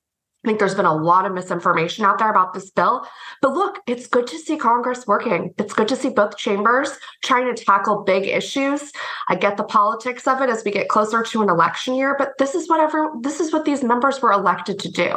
I 0.43 0.47
think 0.47 0.59
there's 0.59 0.75
been 0.75 0.85
a 0.85 0.95
lot 0.95 1.25
of 1.25 1.33
misinformation 1.33 2.05
out 2.05 2.19
there 2.19 2.29
about 2.29 2.53
this 2.53 2.69
bill. 2.69 3.07
But 3.41 3.53
look, 3.53 3.79
it's 3.87 4.07
good 4.07 4.27
to 4.27 4.37
see 4.37 4.57
Congress 4.57 5.07
working. 5.07 5.53
It's 5.57 5.73
good 5.73 5.87
to 5.87 5.95
see 5.95 6.09
both 6.09 6.37
chambers 6.37 6.91
trying 7.23 7.53
to 7.53 7.63
tackle 7.63 8.03
big 8.03 8.27
issues. 8.27 8.91
I 9.29 9.35
get 9.35 9.57
the 9.57 9.63
politics 9.63 10.27
of 10.27 10.41
it 10.41 10.49
as 10.49 10.63
we 10.63 10.71
get 10.71 10.89
closer 10.89 11.23
to 11.23 11.41
an 11.41 11.49
election 11.49 11.95
year, 11.95 12.15
but 12.17 12.33
this 12.37 12.55
is 12.55 12.69
what 12.69 12.83
whatever 12.83 13.11
this 13.21 13.39
is 13.39 13.53
what 13.53 13.65
these 13.65 13.83
members 13.83 14.21
were 14.21 14.31
elected 14.31 14.79
to 14.79 14.91
do. 14.91 15.15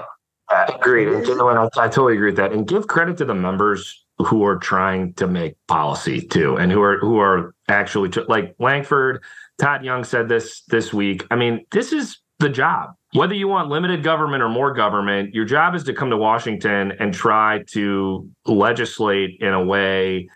Agreed. 0.69 1.09
I 1.09 1.89
totally 1.89 2.15
agree 2.15 2.29
with 2.29 2.37
that. 2.37 2.53
And 2.53 2.67
give 2.67 2.87
credit 2.87 3.17
to 3.19 3.25
the 3.25 3.35
members 3.35 4.07
who 4.19 4.45
are 4.45 4.57
trying 4.57 5.13
to 5.15 5.27
make 5.27 5.57
policy 5.67 6.21
too, 6.21 6.57
and 6.57 6.71
who 6.71 6.83
are 6.83 6.99
who 6.99 7.19
are 7.19 7.55
actually 7.69 8.11
like 8.29 8.55
Lankford, 8.59 9.23
Todd 9.59 9.85
Young 9.85 10.05
said 10.05 10.29
this 10.29 10.63
this 10.69 10.95
week. 10.95 11.27
I 11.31 11.37
mean, 11.37 11.67
this 11.73 11.93
is 11.93 12.19
the 12.39 12.49
job 12.49 12.91
whether 13.17 13.35
you 13.35 13.49
want 13.49 13.69
limited 13.69 14.03
government 14.03 14.43
or 14.43 14.49
more 14.49 14.73
government, 14.73 15.35
your 15.35 15.45
job 15.45 15.75
is 15.75 15.85
to 15.85 15.95
come 15.95 16.11
to 16.11 16.17
Washington 16.17 16.93
and 16.99 17.15
try 17.15 17.63
to 17.73 18.29
legislate 18.47 19.39
in 19.41 19.53
a 19.53 19.65
way 19.65 20.29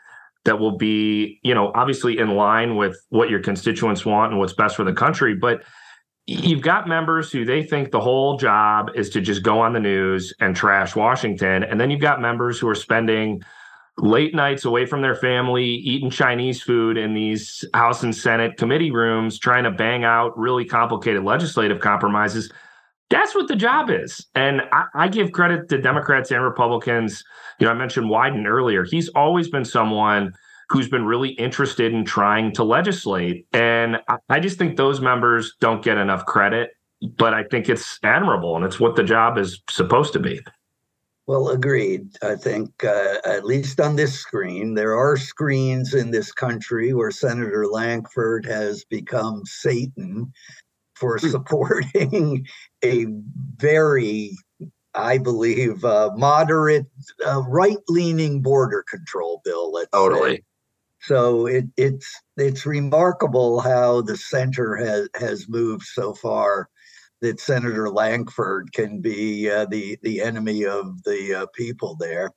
that 0.45 0.59
will 0.59 0.77
be, 0.77 1.39
you 1.43 1.55
know, 1.55 1.71
obviously 1.75 2.19
in 2.19 2.35
line 2.37 2.77
with 2.77 2.97
what 3.11 3.29
your 3.29 3.41
constituents 3.41 4.07
want 4.07 4.33
and 4.33 4.41
what's 4.41 4.55
best 4.55 4.77
for 4.77 4.85
the 4.85 4.93
country. 4.93 5.35
But 5.35 5.63
you've 6.27 6.63
got 6.63 6.89
members 6.89 7.31
who 7.31 7.45
they 7.45 7.63
think 7.63 7.91
the 7.91 8.01
whole 8.01 8.39
job 8.39 8.91
is 8.95 9.11
to 9.11 9.21
just 9.21 9.43
go 9.43 9.61
on 9.61 9.73
the 9.75 9.81
news 9.81 10.33
and 10.41 10.57
trash 10.57 10.97
Washington. 10.97 11.63
And 11.63 11.79
then 11.79 11.91
you've 11.91 12.01
got 12.01 12.21
members 12.21 12.59
who 12.59 12.69
are 12.69 12.75
spending 12.75 13.43
late 13.99 14.35
nights 14.35 14.65
away 14.65 14.87
from 14.87 15.03
their 15.03 15.15
family, 15.15 15.67
eating 15.67 16.09
Chinese 16.09 16.63
food 16.63 16.97
in 16.97 17.13
these 17.13 17.65
House 17.75 18.03
and 18.03 18.17
Senate 18.17 18.57
committee 18.57 18.91
rooms, 18.91 19.39
trying 19.39 19.65
to 19.65 19.71
bang 19.71 20.05
out 20.05 20.39
really 20.39 20.65
complicated 20.65 21.23
legislative 21.23 21.81
compromises 21.81 22.51
that's 23.11 23.35
what 23.35 23.49
the 23.49 23.57
job 23.57 23.90
is. 23.90 24.26
And 24.35 24.62
I, 24.73 24.85
I, 24.95 25.09
give 25.09 25.33
credit 25.33 25.69
to 25.69 25.79
Democrats 25.79 26.31
and 26.31 26.43
Republicans. 26.43 27.23
You 27.59 27.67
know, 27.67 27.73
I 27.73 27.75
mentioned 27.75 28.07
Wyden 28.07 28.47
earlier. 28.47 28.85
He's 28.85 29.09
always 29.11 29.50
been 29.50 29.64
someone 29.64 30.33
who's 30.69 30.88
been 30.88 31.05
really 31.05 31.31
interested 31.31 31.93
in 31.93 32.05
trying 32.05 32.52
to 32.52 32.64
legislate. 32.64 33.47
And 33.52 33.97
I, 34.09 34.17
I 34.29 34.40
just 34.40 34.59
think 34.59 34.76
those 34.76 35.00
members 35.00 35.55
don't 35.61 35.83
get 35.83 35.99
enough 35.99 36.25
credit, 36.26 36.71
but 37.19 37.35
I 37.35 37.43
think 37.43 37.69
it's 37.69 37.99
admirable 38.05 38.57
and 38.57 38.64
it's 38.64 38.79
what 38.79 38.95
the 38.95 39.02
job 39.02 39.37
is 39.37 39.61
supposed 39.69 40.12
to 40.12 40.21
be. 40.21 40.40
Well, 41.26 41.50
agreed. 41.50 42.09
I 42.23 42.35
think, 42.35 42.83
uh, 42.83 43.17
at 43.25 43.45
least 43.45 43.81
on 43.81 43.95
this 43.95 44.19
screen, 44.19 44.75
there 44.75 44.97
are 44.97 45.17
screens 45.17 45.95
in 45.95 46.11
this 46.11 46.33
country 46.33 46.93
where 46.93 47.11
Senator 47.11 47.67
Lankford 47.67 48.45
has 48.47 48.85
become 48.85 49.43
Satan 49.45 50.33
for 51.00 51.19
hmm. 51.19 51.28
supporting 51.28 52.47
a 52.85 53.07
very, 53.57 54.37
I 54.95 55.19
believe, 55.19 55.85
uh, 55.85 56.11
moderate, 56.14 56.87
uh, 57.26 57.42
right-leaning 57.49 58.42
border 58.42 58.85
control 58.88 59.40
bill. 59.45 59.73
Totally. 59.92 60.37
Say. 60.37 60.42
So 61.02 61.47
it, 61.47 61.64
it's 61.78 62.14
it's 62.37 62.66
remarkable 62.66 63.61
how 63.61 64.02
the 64.02 64.19
center 64.19 64.76
has 64.76 65.09
has 65.19 65.49
moved 65.49 65.85
so 65.85 66.14
far. 66.14 66.69
That 67.23 67.38
Senator 67.38 67.90
Lankford 67.90 68.73
can 68.73 69.02
be 69.02 69.50
uh, 69.50 69.66
the 69.66 69.99
the 70.02 70.23
enemy 70.23 70.64
of 70.64 71.02
the 71.02 71.42
uh, 71.42 71.47
people 71.54 71.97
there, 72.00 72.30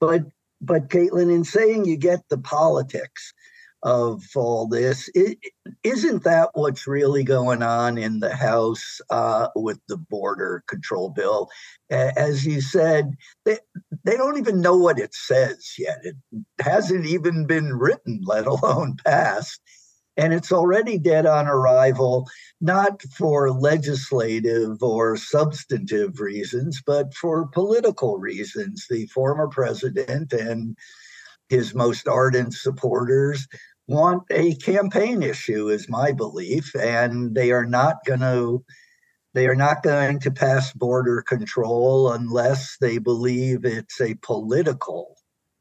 but 0.00 0.22
but 0.60 0.88
Kaitlyn, 0.88 1.32
in 1.32 1.44
saying 1.44 1.86
you 1.86 1.96
get 1.96 2.20
the 2.28 2.38
politics, 2.38 3.32
of 3.82 4.22
all 4.34 4.66
this. 4.66 5.08
is 5.14 6.04
not 6.04 6.24
that 6.24 6.50
what's 6.54 6.86
really 6.86 7.24
going 7.24 7.62
on 7.62 7.98
in 7.98 8.20
the 8.20 8.34
House 8.34 9.00
uh, 9.10 9.48
with 9.54 9.78
the 9.88 9.96
border 9.96 10.64
control 10.66 11.10
bill? 11.10 11.48
As 11.90 12.46
you 12.46 12.60
said, 12.60 13.16
they, 13.44 13.58
they 14.04 14.16
don't 14.16 14.38
even 14.38 14.60
know 14.60 14.76
what 14.76 14.98
it 14.98 15.14
says 15.14 15.74
yet. 15.78 16.00
It 16.02 16.16
hasn't 16.60 17.06
even 17.06 17.46
been 17.46 17.74
written, 17.74 18.20
let 18.24 18.46
alone 18.46 18.96
passed. 19.04 19.60
And 20.16 20.34
it's 20.34 20.50
already 20.50 20.98
dead 20.98 21.26
on 21.26 21.46
arrival, 21.46 22.28
not 22.60 23.02
for 23.02 23.52
legislative 23.52 24.82
or 24.82 25.16
substantive 25.16 26.18
reasons, 26.18 26.82
but 26.84 27.14
for 27.14 27.46
political 27.46 28.18
reasons. 28.18 28.86
The 28.90 29.06
former 29.06 29.46
president 29.46 30.32
and 30.32 30.76
his 31.48 31.74
most 31.74 32.08
ardent 32.08 32.54
supporters 32.54 33.46
want 33.86 34.22
a 34.30 34.54
campaign 34.56 35.22
issue 35.22 35.68
is 35.68 35.88
my 35.88 36.12
belief 36.12 36.74
and 36.76 37.34
they 37.34 37.52
are 37.52 37.66
not 37.66 37.96
going 38.06 38.20
to 38.20 38.62
they 39.34 39.46
are 39.46 39.54
not 39.54 39.82
going 39.82 40.18
to 40.20 40.30
pass 40.30 40.72
border 40.72 41.22
control 41.22 42.12
unless 42.12 42.76
they 42.80 42.98
believe 42.98 43.64
it's 43.64 44.00
a 44.00 44.16
political 44.22 45.16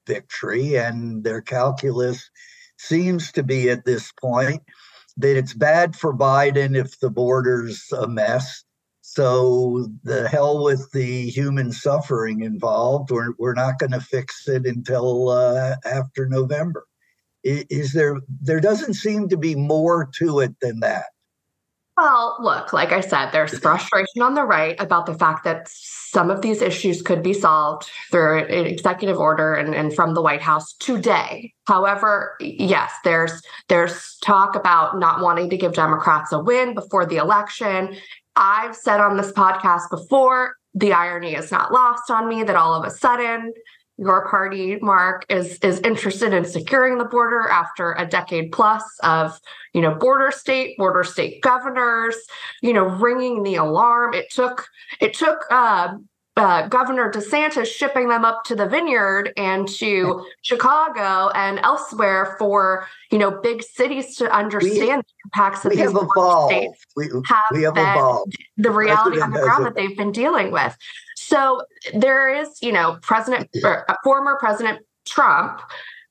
victory 0.08 0.76
and 0.76 1.24
their 1.24 1.42
calculus 1.42 2.30
seems 2.78 3.32
to 3.32 3.44
be 3.44 3.70
at 3.70 3.86
this 3.86 4.12
point 4.14 4.64
that 5.18 5.38
it's 5.38 5.54
bad 5.54 5.96
for 5.96 6.16
Biden 6.16 6.76
if 6.76 7.00
the 7.00 7.10
border's 7.10 7.92
a 7.92 8.08
mess 8.08 8.64
so 9.10 9.88
the 10.04 10.28
hell 10.28 10.62
with 10.62 10.92
the 10.92 11.30
human 11.30 11.72
suffering 11.72 12.42
involved. 12.42 13.10
We're, 13.10 13.32
we're 13.40 13.54
not 13.54 13.80
going 13.80 13.94
to 13.94 14.02
fix 14.02 14.50
it 14.50 14.66
until 14.66 15.30
uh, 15.30 15.78
after 15.86 16.28
November. 16.28 16.86
Is, 17.42 17.64
is 17.70 17.94
there? 17.94 18.18
There 18.42 18.60
doesn't 18.60 18.96
seem 18.96 19.30
to 19.30 19.38
be 19.38 19.56
more 19.56 20.10
to 20.18 20.42
it 20.42 20.56
than 20.62 20.82
that. 20.82 21.06
Well, 21.96 22.38
look, 22.42 22.74
like 22.74 22.92
I 22.92 23.00
said, 23.00 23.32
there's 23.32 23.58
frustration 23.58 24.22
on 24.22 24.36
the 24.36 24.44
right 24.44 24.76
about 24.80 25.08
the 25.08 25.16
fact 25.16 25.46
that 25.46 25.68
some 25.68 26.30
of 26.30 26.42
these 26.42 26.62
issues 26.62 27.02
could 27.02 27.24
be 27.24 27.34
solved 27.34 27.90
through 28.12 28.40
an 28.44 28.68
executive 28.68 29.18
order 29.18 29.56
and, 29.56 29.74
and 29.74 29.96
from 29.96 30.14
the 30.14 30.22
White 30.22 30.42
House 30.42 30.74
today. 30.74 31.54
However, 31.66 32.38
yes, 32.40 32.92
there's 33.04 33.42
there's 33.68 34.18
talk 34.22 34.56
about 34.56 35.00
not 35.00 35.22
wanting 35.22 35.50
to 35.50 35.58
give 35.58 35.74
Democrats 35.74 36.32
a 36.32 36.40
win 36.40 36.76
before 36.76 37.06
the 37.06 37.18
election. 37.18 37.96
I've 38.38 38.76
said 38.76 39.00
on 39.00 39.18
this 39.18 39.32
podcast 39.32 39.90
before, 39.90 40.56
the 40.74 40.94
irony 40.94 41.34
is 41.34 41.52
not 41.52 41.74
lost 41.74 42.12
on 42.12 42.30
me 42.30 42.44
that 42.44 42.56
all 42.56 42.74
of 42.76 42.86
a 42.86 42.92
sudden 42.92 43.52
your 43.98 44.30
party, 44.30 44.78
Mark, 44.80 45.26
is 45.28 45.58
is 45.64 45.80
interested 45.80 46.32
in 46.32 46.46
securing 46.46 47.00
the 47.00 47.06
border 47.06 47.50
after 47.50 47.94
a 47.94 48.06
decade 48.06 48.52
plus 48.52 48.84
of 49.02 49.40
you 49.74 49.82
know 49.82 49.96
border 49.96 50.32
state, 50.32 50.78
border 50.78 51.04
state 51.04 51.42
governors, 51.42 52.16
you 52.62 52.74
know, 52.74 52.86
ringing 52.86 53.42
the 53.42 53.56
alarm. 53.56 54.14
It 54.14 54.30
took 54.30 54.68
it 55.02 55.16
took 55.16 55.40
uh, 55.50 55.96
uh, 56.38 56.68
Governor 56.68 57.12
DeSantis 57.12 57.66
shipping 57.66 58.10
them 58.10 58.24
up 58.24 58.44
to 58.46 58.56
the 58.56 58.68
vineyard 58.68 59.34
and 59.38 59.68
to 59.68 60.26
Chicago 60.44 61.30
and 61.34 61.60
elsewhere 61.60 62.36
for 62.38 62.88
you 63.12 63.18
know 63.18 63.32
big 63.32 63.64
cities 63.64 64.16
to 64.18 64.32
understand 64.32 64.74
we, 64.74 64.88
the 64.88 65.04
impacts 65.26 65.66
of 65.66 65.72
we 65.72 65.78
these 65.78 65.92
have 65.92 66.08
states 66.48 66.86
we, 66.96 67.10
have, 67.28 67.44
we 67.52 67.64
have 67.64 67.78
evolved. 67.78 68.38
the 68.58 68.72
reality 68.72 69.20
on 69.20 69.32
the 69.32 69.40
ground 69.40 69.66
that 69.66 69.76
they've 69.76 69.98
been 69.98 70.12
dealing 70.12 70.52
with. 70.52 70.78
So 71.16 71.64
there 71.94 72.30
is, 72.34 72.60
you 72.62 72.72
know, 72.72 73.00
President, 73.02 73.50
former 74.04 74.38
President 74.40 74.80
Trump 75.06 75.62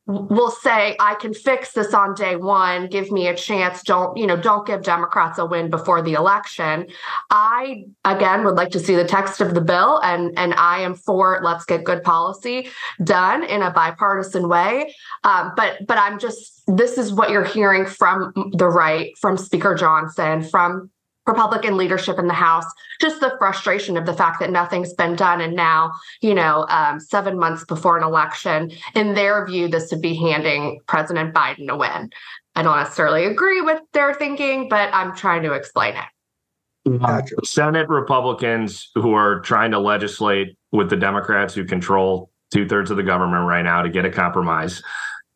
will 0.06 0.50
say 0.50 0.96
i 1.00 1.14
can 1.16 1.34
fix 1.34 1.72
this 1.72 1.92
on 1.92 2.14
day 2.14 2.36
one. 2.36 2.86
Give 2.86 3.10
me 3.10 3.26
a 3.26 3.34
chance. 3.34 3.82
Don't 3.82 4.16
you 4.16 4.26
know 4.26 4.36
don't 4.36 4.66
give 4.66 4.82
democrats 4.82 5.38
a 5.38 5.44
win 5.44 5.68
before 5.68 6.00
the 6.00 6.14
election. 6.14 6.86
I 7.30 7.84
again 8.04 8.44
would 8.44 8.54
like 8.54 8.70
to 8.70 8.80
see 8.80 8.94
the 8.94 9.04
text 9.04 9.40
of 9.40 9.54
the 9.54 9.60
bill 9.60 10.00
and 10.02 10.36
and 10.38 10.54
i 10.54 10.80
am 10.80 10.94
for 10.94 11.40
let's 11.42 11.64
get 11.64 11.84
good 11.84 12.02
policy 12.04 12.68
done 13.02 13.42
in 13.44 13.62
a 13.62 13.70
bipartisan 13.70 14.48
way. 14.48 14.94
Um, 15.24 15.52
but 15.56 15.86
but 15.86 15.98
i'm 15.98 16.18
just 16.18 16.62
this 16.68 16.98
is 16.98 17.12
what 17.12 17.30
you're 17.30 17.44
hearing 17.44 17.86
from 17.86 18.32
the 18.52 18.68
right 18.68 19.16
from 19.18 19.36
speaker 19.36 19.74
johnson 19.74 20.42
from 20.42 20.90
Republican 21.26 21.76
leadership 21.76 22.18
in 22.18 22.26
the 22.26 22.34
House, 22.34 22.66
just 23.00 23.20
the 23.20 23.34
frustration 23.38 23.96
of 23.96 24.06
the 24.06 24.14
fact 24.14 24.40
that 24.40 24.50
nothing's 24.50 24.94
been 24.94 25.16
done. 25.16 25.40
And 25.40 25.56
now, 25.56 25.92
you 26.20 26.34
know, 26.34 26.66
um, 26.68 27.00
seven 27.00 27.38
months 27.38 27.64
before 27.64 27.98
an 27.98 28.04
election, 28.04 28.70
in 28.94 29.14
their 29.14 29.44
view, 29.46 29.68
this 29.68 29.90
would 29.90 30.02
be 30.02 30.14
handing 30.14 30.80
President 30.86 31.34
Biden 31.34 31.68
a 31.68 31.76
win. 31.76 32.10
I 32.54 32.62
don't 32.62 32.76
necessarily 32.76 33.26
agree 33.26 33.60
with 33.60 33.80
their 33.92 34.14
thinking, 34.14 34.68
but 34.68 34.88
I'm 34.92 35.14
trying 35.14 35.42
to 35.42 35.52
explain 35.52 35.94
it. 35.96 36.98
Gotcha. 37.00 37.34
Senate 37.44 37.88
Republicans 37.88 38.90
who 38.94 39.12
are 39.14 39.40
trying 39.40 39.72
to 39.72 39.78
legislate 39.80 40.56
with 40.70 40.88
the 40.88 40.96
Democrats 40.96 41.52
who 41.52 41.64
control 41.64 42.30
two 42.52 42.68
thirds 42.68 42.92
of 42.92 42.96
the 42.96 43.02
government 43.02 43.46
right 43.46 43.62
now 43.62 43.82
to 43.82 43.88
get 43.88 44.04
a 44.04 44.10
compromise. 44.10 44.82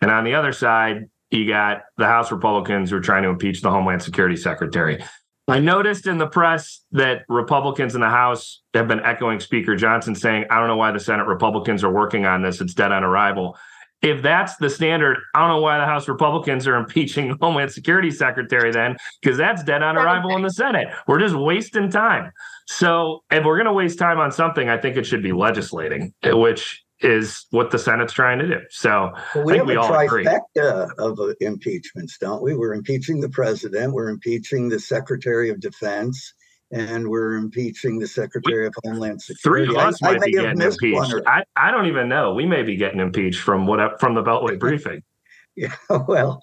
And 0.00 0.10
on 0.10 0.24
the 0.24 0.34
other 0.34 0.52
side, 0.52 1.10
you 1.30 1.46
got 1.48 1.82
the 1.96 2.06
House 2.06 2.30
Republicans 2.32 2.90
who 2.90 2.96
are 2.96 3.00
trying 3.00 3.24
to 3.24 3.28
impeach 3.28 3.62
the 3.62 3.70
Homeland 3.70 4.02
Security 4.02 4.36
Secretary. 4.36 5.02
I 5.50 5.58
noticed 5.58 6.06
in 6.06 6.18
the 6.18 6.28
press 6.28 6.84
that 6.92 7.22
Republicans 7.28 7.96
in 7.96 8.00
the 8.00 8.08
House 8.08 8.62
have 8.72 8.86
been 8.86 9.00
echoing 9.00 9.40
Speaker 9.40 9.74
Johnson 9.74 10.14
saying, 10.14 10.44
I 10.48 10.58
don't 10.60 10.68
know 10.68 10.76
why 10.76 10.92
the 10.92 11.00
Senate 11.00 11.26
Republicans 11.26 11.82
are 11.82 11.90
working 11.90 12.24
on 12.24 12.42
this. 12.42 12.60
It's 12.60 12.72
dead 12.72 12.92
on 12.92 13.02
arrival. 13.02 13.58
If 14.00 14.22
that's 14.22 14.56
the 14.56 14.70
standard, 14.70 15.18
I 15.34 15.40
don't 15.40 15.48
know 15.48 15.60
why 15.60 15.78
the 15.78 15.86
House 15.86 16.08
Republicans 16.08 16.68
are 16.68 16.76
impeaching 16.76 17.36
Homeland 17.40 17.72
Security 17.72 18.12
Secretary 18.12 18.70
then, 18.70 18.96
because 19.20 19.36
that's 19.36 19.64
dead 19.64 19.82
on 19.82 19.96
arrival 19.96 20.36
in 20.36 20.42
the 20.42 20.50
Senate. 20.50 20.88
We're 21.08 21.18
just 21.18 21.34
wasting 21.34 21.90
time. 21.90 22.30
So 22.66 23.24
if 23.30 23.44
we're 23.44 23.56
going 23.56 23.66
to 23.66 23.72
waste 23.72 23.98
time 23.98 24.20
on 24.20 24.30
something, 24.30 24.68
I 24.68 24.78
think 24.78 24.96
it 24.96 25.04
should 25.04 25.22
be 25.22 25.32
legislating, 25.32 26.14
eh, 26.22 26.32
which 26.32 26.84
is 27.02 27.46
what 27.50 27.70
the 27.70 27.78
Senate's 27.78 28.12
trying 28.12 28.38
to 28.38 28.46
do. 28.46 28.60
So 28.70 29.12
well, 29.34 29.44
we 29.44 29.54
I 29.54 29.56
have 29.58 29.66
we 29.66 29.74
a 29.74 29.80
all 29.80 29.98
agree. 29.98 30.26
of 30.26 31.18
uh, 31.18 31.34
impeachments, 31.40 32.18
don't 32.18 32.42
we? 32.42 32.54
We're 32.54 32.74
impeaching 32.74 33.20
the 33.20 33.28
president, 33.28 33.92
we're 33.92 34.08
impeaching 34.08 34.68
the 34.68 34.78
Secretary 34.78 35.50
of 35.50 35.60
Defense, 35.60 36.34
and 36.70 37.08
we're 37.08 37.34
impeaching 37.34 37.98
the 37.98 38.06
Secretary 38.06 38.66
of 38.66 38.74
Homeland 38.84 39.22
Security. 39.22 39.66
Three 39.66 39.76
of 39.76 39.82
us 39.82 39.98
I, 40.02 40.12
might 40.12 40.22
I 40.22 40.26
be 40.26 40.32
getting 40.32 40.60
impeached. 40.60 41.12
Or... 41.12 41.28
I, 41.28 41.42
I 41.56 41.70
don't 41.70 41.86
even 41.86 42.08
know. 42.08 42.34
We 42.34 42.46
may 42.46 42.62
be 42.62 42.76
getting 42.76 43.00
impeached 43.00 43.40
from 43.40 43.66
what 43.66 43.98
from 44.00 44.14
the 44.14 44.22
Beltway 44.22 44.58
briefing. 44.58 45.02
Yeah, 45.56 45.74
well, 46.08 46.42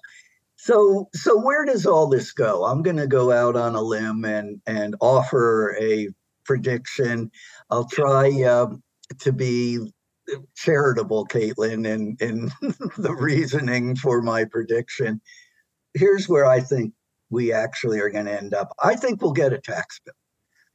so 0.56 1.08
so 1.14 1.38
where 1.38 1.64
does 1.64 1.86
all 1.86 2.08
this 2.08 2.32
go? 2.32 2.64
I'm 2.64 2.82
going 2.82 2.96
to 2.96 3.06
go 3.06 3.32
out 3.32 3.56
on 3.56 3.74
a 3.74 3.82
limb 3.82 4.24
and 4.24 4.60
and 4.66 4.96
offer 5.00 5.76
a 5.80 6.08
prediction. 6.44 7.30
I'll 7.70 7.86
try 7.86 8.42
um, 8.42 8.82
to 9.20 9.32
be 9.32 9.92
charitable, 10.56 11.26
Kaitlyn, 11.26 11.86
in, 11.86 12.16
in 12.20 12.50
the 12.98 13.14
reasoning 13.14 13.96
for 13.96 14.22
my 14.22 14.44
prediction. 14.44 15.20
Here's 15.94 16.28
where 16.28 16.46
I 16.46 16.60
think 16.60 16.92
we 17.30 17.52
actually 17.52 18.00
are 18.00 18.10
going 18.10 18.26
to 18.26 18.38
end 18.38 18.54
up. 18.54 18.72
I 18.82 18.96
think 18.96 19.20
we'll 19.20 19.32
get 19.32 19.52
a 19.52 19.58
tax 19.58 20.00
bill. 20.04 20.14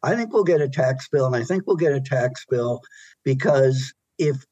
I 0.03 0.15
think 0.15 0.33
we'll 0.33 0.43
get 0.43 0.61
a 0.61 0.69
tax 0.69 1.07
bill, 1.07 1.25
and 1.25 1.35
I 1.35 1.43
think 1.43 1.63
we'll 1.65 1.77
get 1.77 1.93
a 1.93 2.01
tax 2.01 2.45
bill 2.49 2.81
because 3.23 3.93
if 4.17 4.45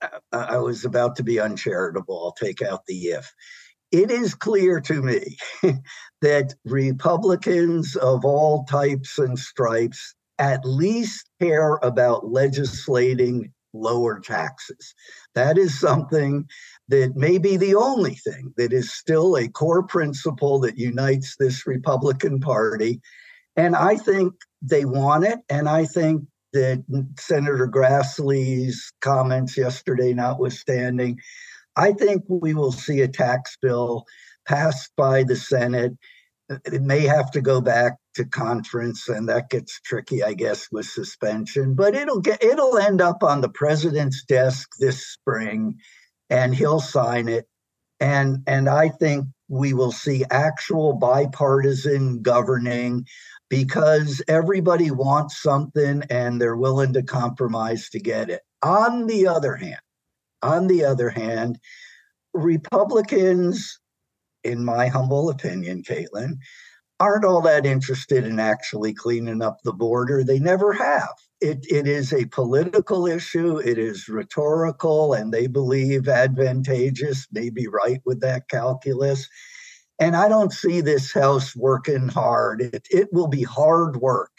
uh, 0.00 0.08
I 0.32 0.58
was 0.58 0.84
about 0.84 1.16
to 1.16 1.24
be 1.24 1.40
uncharitable, 1.40 2.24
I'll 2.24 2.32
take 2.32 2.62
out 2.62 2.86
the 2.86 3.08
if. 3.08 3.32
It 3.90 4.10
is 4.10 4.34
clear 4.34 4.80
to 4.80 5.02
me 5.02 5.36
that 6.22 6.54
Republicans 6.64 7.96
of 7.96 8.24
all 8.24 8.64
types 8.64 9.18
and 9.18 9.38
stripes 9.38 10.14
at 10.38 10.64
least 10.64 11.28
care 11.40 11.78
about 11.82 12.30
legislating 12.30 13.52
lower 13.72 14.20
taxes. 14.20 14.94
That 15.34 15.58
is 15.58 15.78
something 15.78 16.46
that 16.88 17.16
may 17.16 17.38
be 17.38 17.56
the 17.56 17.74
only 17.74 18.14
thing 18.14 18.52
that 18.56 18.72
is 18.72 18.92
still 18.92 19.36
a 19.36 19.48
core 19.48 19.82
principle 19.82 20.60
that 20.60 20.78
unites 20.78 21.36
this 21.38 21.66
Republican 21.66 22.40
Party. 22.40 23.00
And 23.56 23.76
I 23.76 23.96
think 23.96 24.34
they 24.62 24.84
want 24.84 25.24
it. 25.24 25.38
And 25.48 25.68
I 25.68 25.84
think 25.84 26.24
that 26.52 26.84
Senator 27.18 27.66
Grassley's 27.66 28.92
comments 29.00 29.56
yesterday 29.56 30.12
notwithstanding, 30.12 31.18
I 31.76 31.92
think 31.92 32.24
we 32.28 32.54
will 32.54 32.72
see 32.72 33.00
a 33.00 33.08
tax 33.08 33.56
bill 33.60 34.04
passed 34.46 34.92
by 34.96 35.22
the 35.22 35.36
Senate. 35.36 35.92
It 36.66 36.82
may 36.82 37.00
have 37.00 37.30
to 37.30 37.40
go 37.40 37.60
back 37.60 37.96
to 38.14 38.24
conference 38.24 39.08
and 39.08 39.28
that 39.28 39.50
gets 39.50 39.80
tricky 39.80 40.22
i 40.22 40.32
guess 40.32 40.68
with 40.70 40.86
suspension 40.86 41.74
but 41.74 41.94
it'll 41.94 42.20
get 42.20 42.42
it'll 42.42 42.78
end 42.78 43.00
up 43.00 43.22
on 43.22 43.40
the 43.40 43.48
president's 43.48 44.24
desk 44.24 44.68
this 44.78 45.06
spring 45.06 45.78
and 46.32 46.54
he'll 46.54 46.80
sign 46.80 47.28
it. 47.28 47.46
And 48.00 48.42
and 48.46 48.68
i 48.68 48.88
think 48.88 49.26
we 49.48 49.74
will 49.74 49.92
see 49.92 50.24
actual 50.30 50.94
bipartisan 50.94 52.22
governing 52.22 53.06
because 53.50 54.22
everybody 54.26 54.90
wants 54.90 55.40
something 55.40 56.02
and 56.08 56.40
they're 56.40 56.56
willing 56.56 56.94
to 56.94 57.02
compromise 57.02 57.90
to 57.90 58.00
get 58.00 58.30
it. 58.30 58.40
On 58.62 59.06
the 59.06 59.28
other 59.28 59.54
hand 59.54 59.80
on 60.42 60.66
the 60.66 60.84
other 60.84 61.10
hand 61.10 61.60
republicans 62.34 63.78
in 64.42 64.64
my 64.64 64.88
humble 64.88 65.30
opinion 65.30 65.82
kaitlyn 65.82 66.38
aren't 67.02 67.24
all 67.24 67.42
that 67.42 67.66
interested 67.66 68.24
in 68.24 68.38
actually 68.38 68.94
cleaning 68.94 69.42
up 69.42 69.58
the 69.64 69.72
border. 69.72 70.22
They 70.22 70.38
never 70.38 70.72
have. 70.72 71.14
It, 71.40 71.66
it 71.68 71.88
is 71.88 72.12
a 72.12 72.26
political 72.26 73.08
issue, 73.08 73.58
it 73.58 73.76
is 73.76 74.08
rhetorical, 74.08 75.12
and 75.12 75.34
they 75.34 75.48
believe 75.48 76.06
advantageous, 76.06 77.26
maybe 77.32 77.66
right 77.66 78.00
with 78.04 78.20
that 78.20 78.48
calculus. 78.48 79.28
And 79.98 80.14
I 80.14 80.28
don't 80.28 80.52
see 80.52 80.80
this 80.80 81.12
House 81.12 81.56
working 81.56 82.06
hard. 82.06 82.60
It, 82.60 82.86
it 82.88 83.08
will 83.12 83.26
be 83.26 83.42
hard 83.42 83.96
work 83.96 84.30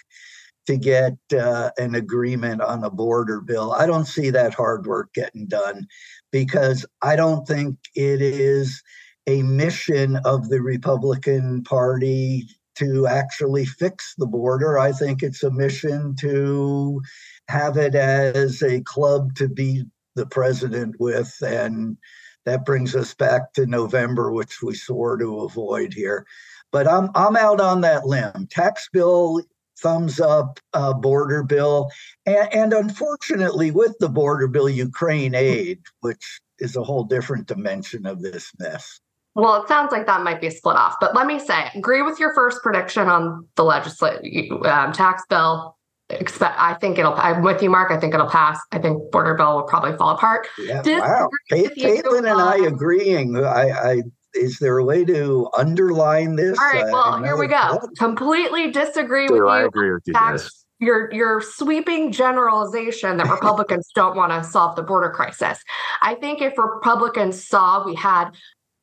to 0.66 0.78
get 0.78 1.18
uh, 1.38 1.72
an 1.78 1.96
agreement 1.96 2.62
on 2.62 2.86
a 2.86 2.90
border 2.90 3.42
bill. 3.42 3.74
I 3.74 3.86
don't 3.86 4.08
see 4.08 4.30
that 4.30 4.54
hard 4.54 4.86
work 4.86 5.14
getting 5.14 5.48
done 5.48 5.86
because 6.32 6.86
I 7.02 7.18
don't 7.18 7.46
think 7.46 7.76
it 7.94 8.22
is 8.22 8.82
a 9.28 9.42
mission 9.44 10.18
of 10.26 10.50
the 10.50 10.62
Republican 10.62 11.64
Party 11.64 12.48
to 12.76 13.08
actually 13.08 13.66
fix 13.66 14.16
the 14.18 14.26
border. 14.26 14.80
I 14.80 14.92
think 14.92 15.22
it's 15.22 15.44
a 15.44 15.52
mission 15.52 16.16
to 16.20 17.02
have 17.48 17.78
it 17.78 17.96
as 17.96 18.62
a 18.62 18.82
club 18.82 19.36
to 19.36 19.48
beat 19.48 19.86
the 20.16 20.26
president 20.26 20.96
with. 21.00 21.36
And 21.42 21.98
that 22.46 22.66
brings 22.66 22.96
us 22.96 23.14
back 23.14 23.54
to 23.54 23.66
November, 23.66 24.32
which 24.32 24.62
we 24.62 24.76
swore 24.76 25.18
to 25.18 25.42
avoid 25.42 25.94
here. 25.94 26.26
But 26.72 26.88
I'm 26.88 27.10
I'm 27.16 27.36
out 27.36 27.62
on 27.62 27.82
that 27.82 28.06
limb. 28.06 28.48
Tax 28.50 28.90
bill, 28.92 29.42
thumbs 29.80 30.20
up, 30.20 30.60
uh, 30.74 30.94
border 30.94 31.44
bill, 31.44 31.90
and, 32.26 32.52
and 32.54 32.74
unfortunately, 32.74 33.70
with 33.70 33.96
the 34.00 34.10
border 34.10 34.48
bill, 34.48 34.70
Ukraine 34.70 35.36
aid, 35.36 35.82
which 36.02 36.42
is 36.60 36.76
a 36.76 36.84
whole 36.84 37.04
different 37.04 37.48
dimension 37.48 38.06
of 38.06 38.22
this 38.22 38.52
mess. 38.60 39.00
Well, 39.36 39.64
it 39.64 39.68
sounds 39.68 39.92
like 39.92 40.06
that 40.06 40.22
might 40.22 40.42
be 40.42 40.50
split 40.50 40.76
off, 40.76 40.96
but 41.02 41.16
let 41.16 41.26
me 41.26 41.40
say, 41.40 41.70
agree 41.74 42.04
with 42.04 42.20
your 42.20 42.34
first 42.36 42.62
prediction 42.62 43.08
on 43.08 43.48
the 43.56 43.64
legislative 43.64 44.52
um, 44.64 44.94
tax 44.94 45.24
bill. 45.28 45.76
Expect, 46.10 46.56
I 46.60 46.76
think 46.76 47.00
it'll. 47.00 47.16
I'm 47.16 47.42
with 47.42 47.64
you, 47.64 47.70
Mark. 47.70 47.90
I 47.90 48.00
think 48.00 48.14
it'll 48.14 48.30
pass. 48.30 48.60
I 48.72 48.78
think 48.78 49.12
border 49.12 49.34
bill 49.34 49.56
will 49.56 49.64
probably 49.64 49.98
fall 49.98 50.10
apart. 50.10 50.48
Yeah, 50.60 50.82
wow. 50.86 51.30
Kaitlyn 51.52 52.30
and 52.30 52.42
I 52.42 52.58
agreeing. 52.58 53.38
I, 53.38 53.70
I 53.70 54.02
is 54.36 54.60
there 54.60 54.78
a 54.78 54.86
way 54.86 55.06
to 55.06 55.50
underline 55.58 56.36
this? 56.36 56.60
All 56.60 56.66
right. 56.66 56.92
Well, 56.92 57.24
here 57.24 57.38
we 57.38 57.48
go. 57.48 57.80
Completely 57.98 58.72
disagree 58.72 59.24
with 59.24 59.38
you. 59.38 59.48
I 59.48 59.64
agree 59.64 59.94
with 59.94 60.04
you. 60.06 60.14
Tax, 60.14 60.66
your 60.80 61.12
your 61.14 61.42
sweeping 61.42 62.12
generalization 62.12 63.18
that 63.18 63.30
Republicans 63.30 63.90
don't 63.96 64.16
want 64.16 64.32
to 64.32 64.48
solve 64.48 64.76
the 64.76 64.84
border 64.84 65.10
crisis. 65.10 65.60
I 66.02 66.16
think 66.16 66.42
if 66.42 66.58
Republicans 66.58 67.48
saw 67.48 67.86
we 67.86 67.96
had 67.96 68.32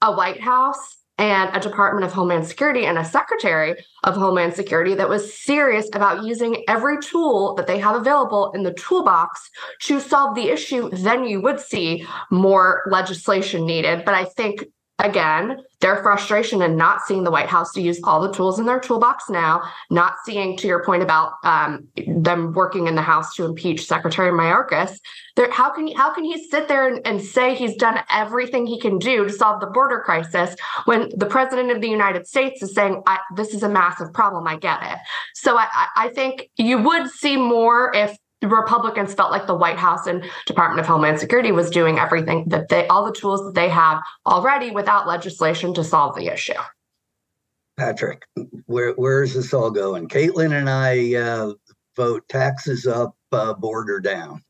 a 0.02 0.12
White 0.12 0.40
House 0.40 0.96
and 1.18 1.54
a 1.54 1.60
Department 1.60 2.06
of 2.06 2.12
Homeland 2.12 2.46
Security 2.46 2.86
and 2.86 2.96
a 2.96 3.04
Secretary 3.04 3.76
of 4.04 4.14
Homeland 4.14 4.54
Security 4.54 4.94
that 4.94 5.08
was 5.08 5.38
serious 5.38 5.86
about 5.94 6.24
using 6.24 6.64
every 6.66 6.98
tool 6.98 7.54
that 7.56 7.66
they 7.66 7.78
have 7.78 7.94
available 7.94 8.52
in 8.52 8.62
the 8.62 8.72
toolbox 8.72 9.50
to 9.82 10.00
solve 10.00 10.34
the 10.34 10.48
issue, 10.48 10.88
then 10.90 11.24
you 11.24 11.42
would 11.42 11.60
see 11.60 12.06
more 12.30 12.82
legislation 12.86 13.66
needed. 13.66 14.04
But 14.06 14.14
I 14.14 14.24
think 14.24 14.64
again, 15.00 15.62
their 15.80 15.96
frustration 16.02 16.62
and 16.62 16.76
not 16.76 17.00
seeing 17.06 17.24
the 17.24 17.30
White 17.30 17.48
House 17.48 17.72
to 17.72 17.80
use 17.80 18.00
all 18.04 18.20
the 18.20 18.32
tools 18.32 18.58
in 18.58 18.66
their 18.66 18.78
toolbox 18.78 19.30
now, 19.30 19.62
not 19.90 20.14
seeing, 20.24 20.56
to 20.58 20.66
your 20.66 20.84
point 20.84 21.02
about 21.02 21.34
um, 21.42 21.88
them 22.06 22.52
working 22.52 22.86
in 22.86 22.94
the 22.94 23.02
House 23.02 23.34
to 23.34 23.44
impeach 23.44 23.86
Secretary 23.86 24.30
Mayorkas. 24.30 24.98
How 25.50 25.70
can 25.70 25.90
how 25.94 26.12
can 26.12 26.24
he 26.24 26.46
sit 26.48 26.68
there 26.68 26.86
and, 26.86 27.06
and 27.06 27.22
say 27.22 27.54
he's 27.54 27.76
done 27.76 28.00
everything 28.10 28.66
he 28.66 28.78
can 28.78 28.98
do 28.98 29.24
to 29.24 29.32
solve 29.32 29.60
the 29.60 29.68
border 29.68 30.02
crisis 30.04 30.54
when 30.84 31.08
the 31.16 31.24
president 31.24 31.70
of 31.70 31.80
the 31.80 31.88
United 31.88 32.26
States 32.26 32.62
is 32.62 32.74
saying 32.74 33.02
this 33.36 33.54
is 33.54 33.62
a 33.62 33.68
massive 33.68 34.12
problem? 34.12 34.46
I 34.46 34.56
get 34.56 34.82
it. 34.82 34.98
So 35.34 35.56
I, 35.56 35.86
I 35.96 36.08
think 36.08 36.50
you 36.56 36.78
would 36.78 37.08
see 37.08 37.36
more 37.36 37.90
if 37.94 38.18
Republicans 38.42 39.14
felt 39.14 39.30
like 39.30 39.46
the 39.46 39.54
White 39.54 39.78
House 39.78 40.06
and 40.06 40.24
Department 40.46 40.80
of 40.80 40.86
Homeland 40.86 41.18
Security 41.18 41.52
was 41.52 41.70
doing 41.70 41.98
everything 41.98 42.44
that 42.48 42.68
they, 42.68 42.86
all 42.88 43.04
the 43.04 43.12
tools 43.12 43.44
that 43.44 43.54
they 43.54 43.68
have 43.68 44.00
already 44.26 44.70
without 44.70 45.06
legislation 45.06 45.74
to 45.74 45.84
solve 45.84 46.16
the 46.16 46.32
issue. 46.32 46.54
Patrick, 47.76 48.26
where 48.66 48.92
where 48.92 49.22
is 49.22 49.34
this 49.34 49.54
all 49.54 49.70
going? 49.70 50.08
Kaitlyn 50.08 50.52
and 50.52 50.68
I 50.68 51.14
uh, 51.14 51.52
vote 51.96 52.28
taxes 52.28 52.86
up, 52.86 53.16
uh, 53.32 53.54
border 53.54 54.00
down. 54.00 54.42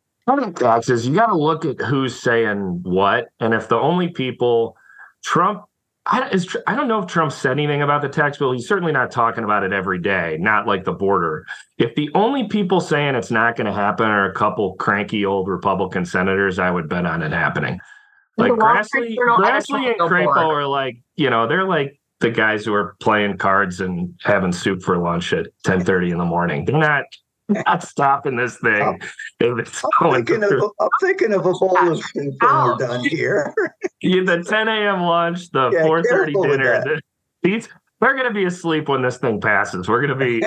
Taxes. 0.54 1.08
You 1.08 1.14
got 1.14 1.26
to 1.26 1.36
look 1.36 1.64
at 1.64 1.80
who's 1.80 2.20
saying 2.20 2.80
what, 2.82 3.28
and 3.40 3.54
if 3.54 3.68
the 3.68 3.76
only 3.76 4.08
people 4.08 4.76
Trump 5.24 5.64
I, 6.06 6.28
is, 6.30 6.56
I 6.66 6.74
don't 6.74 6.88
know 6.88 7.00
if 7.00 7.06
Trump 7.06 7.30
said 7.30 7.52
anything 7.52 7.82
about 7.82 8.02
the 8.02 8.08
tax 8.08 8.38
bill. 8.38 8.52
He's 8.52 8.66
certainly 8.66 8.92
not 8.92 9.10
talking 9.10 9.44
about 9.44 9.64
it 9.64 9.72
every 9.72 9.98
day, 10.00 10.38
not 10.40 10.66
like 10.66 10.84
the 10.84 10.92
border. 10.92 11.44
If 11.78 11.94
the 11.94 12.10
only 12.14 12.48
people 12.48 12.80
saying 12.80 13.14
it's 13.14 13.30
not 13.30 13.56
going 13.56 13.66
to 13.66 13.72
happen 13.72 14.06
are 14.06 14.28
a 14.28 14.34
couple 14.34 14.74
cranky 14.76 15.26
old 15.26 15.46
Republican 15.46 16.06
senators, 16.06 16.58
I 16.58 16.70
would 16.70 16.88
bet 16.88 17.04
on 17.04 17.22
it 17.22 17.32
happening. 17.32 17.78
Like 18.38 18.52
Grassley, 18.52 19.14
Grassley 19.16 19.90
and 19.90 20.00
Crapo 20.00 20.46
are 20.46 20.66
like, 20.66 20.96
you 21.16 21.28
know, 21.28 21.46
they're 21.46 21.68
like 21.68 22.00
the 22.20 22.30
guys 22.30 22.64
who 22.64 22.72
are 22.72 22.96
playing 23.00 23.36
cards 23.36 23.80
and 23.80 24.14
having 24.22 24.52
soup 24.52 24.82
for 24.82 24.96
lunch 24.96 25.32
at 25.34 25.48
10 25.64 25.84
30 25.84 26.10
in 26.10 26.18
the 26.18 26.24
morning. 26.24 26.64
They're 26.64 26.78
not 26.78 27.04
not 27.66 27.82
stopping 27.82 28.36
this 28.36 28.56
thing. 28.58 29.00
Oh. 29.42 29.46
I'm, 29.46 29.64
I'm 30.00 30.24
thinking, 30.24 30.44
of, 30.44 30.52
I'm 30.80 30.88
thinking 31.00 31.32
of 31.32 31.46
a 31.46 31.52
bowl 31.52 31.76
of 31.78 31.98
soup 32.14 32.14
when 32.14 32.38
we're 32.40 32.74
oh. 32.74 32.78
done 32.78 33.04
here. 33.04 33.54
the 34.02 34.44
10 34.46 34.68
a.m. 34.68 35.02
lunch, 35.02 35.50
the 35.50 35.70
yeah, 35.72 35.82
4:30 35.82 36.42
dinner. 36.42 36.82
The, 36.84 37.00
these 37.42 37.68
they're 38.00 38.14
going 38.14 38.28
to 38.28 38.34
be 38.34 38.44
asleep 38.44 38.88
when 38.88 39.02
this 39.02 39.18
thing 39.18 39.40
passes. 39.40 39.88
We're 39.88 40.06
going 40.06 40.18
to 40.18 40.24
be. 40.24 40.42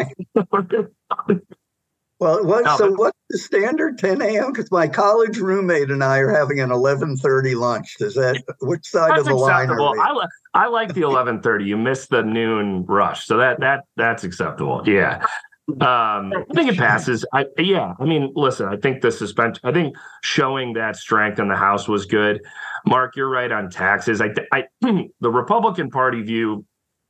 well, 2.20 2.44
what, 2.44 2.66
no, 2.66 2.78
so 2.78 2.90
but, 2.90 3.00
what's 3.00 3.20
the 3.30 3.38
standard 3.38 4.00
10 4.00 4.24
a.m.? 4.24 4.52
Because 4.52 4.72
my 4.72 4.88
college 4.88 5.38
roommate 5.38 5.92
and 5.92 6.04
I 6.04 6.18
are 6.18 6.32
having 6.32 6.60
an 6.62 6.70
11:30 6.70 7.56
lunch. 7.56 7.96
Does 8.00 8.16
that 8.16 8.42
which 8.62 8.88
side 8.88 9.20
of 9.20 9.26
the 9.26 9.36
line 9.36 9.70
are 9.70 9.92
we? 9.92 10.00
I, 10.00 10.26
I 10.56 10.68
like 10.68 10.94
the 10.94 11.02
11:30. 11.02 11.68
You 11.68 11.78
missed 11.78 12.10
the 12.10 12.24
noon 12.24 12.86
rush, 12.86 13.28
so 13.28 13.38
that 13.38 13.60
that 13.60 13.86
that's 13.98 14.24
acceptable. 14.24 14.82
Yeah. 14.86 15.26
Um, 15.70 16.34
I 16.34 16.44
think 16.54 16.72
it 16.72 16.78
passes. 16.78 17.26
I 17.34 17.46
yeah. 17.58 17.94
I 17.98 18.04
mean, 18.04 18.34
listen. 18.36 18.68
I 18.68 18.76
think 18.76 19.02
the 19.02 19.12
suspension. 19.12 19.62
I 19.64 19.72
think 19.72 19.96
showing 20.22 20.74
that 20.74 20.98
strength 20.98 21.40
in 21.40 21.48
the 21.48 21.56
House 21.56 21.88
was 21.88 22.06
good. 22.06 22.42
Mark, 22.86 23.16
you're 23.16 23.30
right 23.30 23.52
on 23.52 23.70
taxes. 23.70 24.22
I, 24.22 24.32
I 24.52 24.66
the 25.22 25.32
Republican 25.32 25.90
Party 25.90 26.22
view 26.22 26.66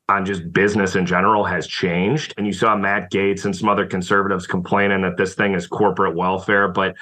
on 0.07 0.25
just 0.25 0.51
business 0.53 0.95
in 0.95 1.07
general 1.07 1.43
has 1.45 1.65
changed, 1.65 2.35
and 2.37 2.45
you 2.45 2.53
saw 2.53 2.75
Matt 2.75 3.11
Gaetz 3.11 3.45
and 3.45 3.55
some 3.55 3.69
other 3.69 3.87
conservatives 3.87 4.45
complaining 4.45 5.01
that 5.01 5.17
this 5.17 5.33
thing 5.33 5.55
is 5.55 5.67
corporate 5.67 6.15
welfare, 6.15 6.67
but. 6.67 6.95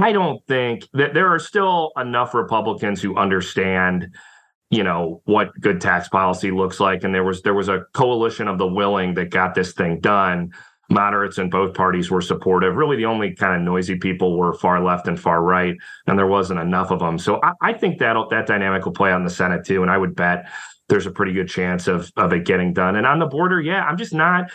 I 0.00 0.12
don't 0.12 0.40
think 0.46 0.86
that 0.92 1.14
there 1.14 1.26
are 1.34 1.40
still 1.40 1.90
enough 1.96 2.32
Republicans 2.32 3.02
who 3.02 3.16
understand 3.16 4.14
you 4.70 4.84
know 4.84 5.20
what 5.24 5.50
good 5.60 5.80
tax 5.80 6.08
policy 6.08 6.52
looks 6.52 6.78
like 6.78 7.02
and 7.02 7.12
there 7.12 7.24
was 7.24 7.42
there 7.42 7.54
was 7.54 7.68
a 7.68 7.86
coalition 7.92 8.46
of 8.46 8.56
the 8.56 8.68
willing 8.68 9.14
that 9.14 9.30
got 9.30 9.56
this 9.56 9.72
thing 9.72 9.98
done 9.98 10.52
moderates 10.90 11.38
in 11.38 11.48
both 11.48 11.74
parties 11.74 12.10
were 12.10 12.20
supportive. 12.20 12.76
Really, 12.76 12.96
the 12.96 13.06
only 13.06 13.34
kind 13.34 13.54
of 13.54 13.62
noisy 13.62 13.96
people 13.96 14.36
were 14.36 14.52
far 14.52 14.82
left 14.82 15.06
and 15.08 15.18
far 15.18 15.42
right, 15.42 15.76
and 16.06 16.18
there 16.18 16.26
wasn't 16.26 16.60
enough 16.60 16.90
of 16.90 16.98
them. 16.98 17.18
So 17.18 17.40
I, 17.42 17.52
I 17.62 17.72
think 17.72 17.98
that 17.98 18.16
that 18.30 18.46
dynamic 18.46 18.84
will 18.84 18.92
play 18.92 19.12
on 19.12 19.24
the 19.24 19.30
Senate 19.30 19.64
too, 19.64 19.82
and 19.82 19.90
I 19.90 19.96
would 19.96 20.14
bet 20.14 20.50
there's 20.88 21.06
a 21.06 21.10
pretty 21.10 21.32
good 21.32 21.48
chance 21.48 21.86
of 21.86 22.10
of 22.16 22.32
it 22.32 22.44
getting 22.44 22.72
done. 22.72 22.96
And 22.96 23.06
on 23.06 23.20
the 23.20 23.26
border, 23.26 23.60
yeah, 23.60 23.84
I'm 23.84 23.96
just 23.96 24.12
not 24.12 24.50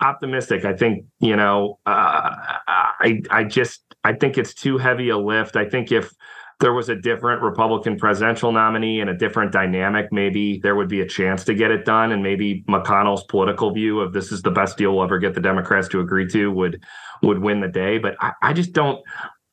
optimistic. 0.00 0.64
I 0.64 0.74
think 0.74 1.04
you 1.18 1.36
know, 1.36 1.78
uh, 1.84 2.36
I 2.68 3.22
I 3.30 3.44
just 3.44 3.82
I 4.04 4.14
think 4.14 4.38
it's 4.38 4.54
too 4.54 4.78
heavy 4.78 5.10
a 5.10 5.18
lift. 5.18 5.56
I 5.56 5.68
think 5.68 5.92
if 5.92 6.12
there 6.60 6.74
was 6.74 6.90
a 6.90 6.94
different 6.94 7.42
Republican 7.42 7.96
presidential 7.96 8.52
nominee 8.52 9.00
and 9.00 9.08
a 9.08 9.16
different 9.16 9.50
dynamic, 9.50 10.12
maybe 10.12 10.60
there 10.62 10.76
would 10.76 10.88
be 10.88 11.00
a 11.00 11.06
chance 11.06 11.42
to 11.44 11.54
get 11.54 11.70
it 11.70 11.86
done. 11.86 12.12
And 12.12 12.22
maybe 12.22 12.62
McConnell's 12.68 13.24
political 13.24 13.72
view 13.72 14.00
of 14.00 14.12
this 14.12 14.30
is 14.30 14.42
the 14.42 14.50
best 14.50 14.76
deal 14.76 14.94
we'll 14.94 15.04
ever 15.04 15.18
get 15.18 15.34
the 15.34 15.40
Democrats 15.40 15.88
to 15.88 16.00
agree 16.00 16.28
to 16.28 16.52
would 16.52 16.82
would 17.22 17.38
win 17.38 17.60
the 17.60 17.68
day. 17.68 17.98
But 17.98 18.16
I, 18.20 18.32
I 18.42 18.52
just 18.52 18.72
don't 18.72 19.02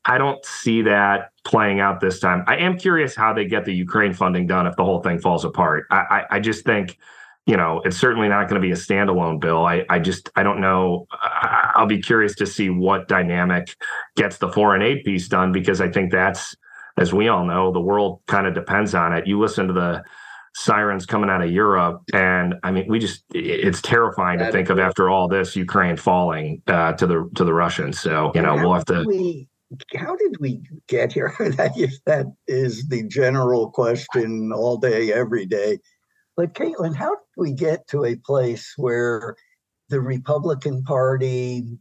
I 0.04 0.18
don't 0.18 0.44
see 0.46 0.82
that 0.84 1.32
playing 1.44 1.80
out 1.80 2.00
this 2.00 2.20
time. 2.20 2.44
I 2.48 2.58
am 2.58 2.78
curious 2.78 3.16
how 3.16 3.34
they 3.34 3.46
get 3.46 3.66
the 3.66 3.74
Ukraine 3.74 4.14
funding 4.14 4.48
done 4.48 4.68
if 4.68 4.76
the 4.76 4.86
whole 4.86 5.02
thing 5.02 5.20
falls 5.20 5.44
apart. 5.44 5.86
I, 5.92 5.96
I, 5.98 6.26
I 6.32 6.40
just 6.40 6.66
think, 6.66 6.98
you 7.46 7.58
know, 7.58 7.82
it's 7.84 7.98
certainly 7.98 8.30
not 8.30 8.48
going 8.48 8.62
to 8.62 8.66
be 8.66 8.72
a 8.72 8.76
standalone 8.76 9.42
bill. 9.42 9.66
I, 9.66 9.86
I 9.90 10.00
just, 10.00 10.30
I 10.38 10.44
don't 10.44 10.62
know. 10.62 11.08
I'll 11.22 11.88
be 11.88 12.02
curious 12.02 12.36
to 12.36 12.46
see 12.46 12.70
what 12.70 13.10
dynamic 13.10 13.76
gets 14.16 14.38
the 14.38 14.50
foreign 14.50 14.82
aid 14.82 15.04
piece 15.04 15.28
done 15.28 15.52
because 15.52 15.82
I 15.82 15.90
think 15.90 16.14
that's 16.14 16.56
as 16.98 17.14
we 17.14 17.28
all 17.28 17.46
know, 17.46 17.72
the 17.72 17.82
world 17.82 18.22
kind 18.28 18.48
of 18.48 18.54
depends 18.54 18.96
on 18.96 19.14
it. 19.14 19.28
You 19.28 19.40
listen 19.40 19.68
to 19.68 19.74
the 19.74 20.04
sirens 20.56 21.06
coming 21.06 21.30
out 21.30 21.42
of 21.42 21.52
Europe, 21.52 22.02
and 22.14 22.56
I 22.64 22.72
mean, 22.72 22.88
we 22.90 23.00
just 23.00 23.24
it's 23.34 23.82
terrifying 23.82 24.40
that 24.40 24.48
to 24.48 24.52
think 24.52 24.70
of 24.70 24.80
after 24.80 25.10
all 25.10 25.28
this 25.28 25.56
Ukraine 25.56 25.98
falling 25.98 26.62
uh, 26.68 26.94
to 26.94 27.08
the 27.08 27.30
to 27.36 27.44
the 27.44 27.54
Russians. 27.54 28.00
So 28.00 28.32
you 28.34 28.42
know, 28.42 28.56
we'll 28.56 28.74
have 28.74 28.86
to. 28.86 29.04
We, 29.06 29.48
how 29.96 30.16
did 30.16 30.38
we 30.40 30.62
get 30.88 31.12
here? 31.12 31.34
that, 31.40 31.78
is, 31.78 32.02
that 32.06 32.26
is 32.48 32.88
the 32.88 33.04
general 33.08 33.70
question 33.70 34.52
all 34.54 34.78
day, 34.78 35.12
every 35.12 35.46
day. 35.46 35.80
But 36.36 36.54
Kaitlyn, 36.54 36.96
how 36.96 37.10
did 37.10 37.36
we 37.36 37.54
get 37.54 37.88
to 37.90 38.06
a 38.06 38.16
place 38.16 38.74
where 38.78 39.36
the 39.90 40.00
Republican 40.00 40.84
Party 40.84 41.78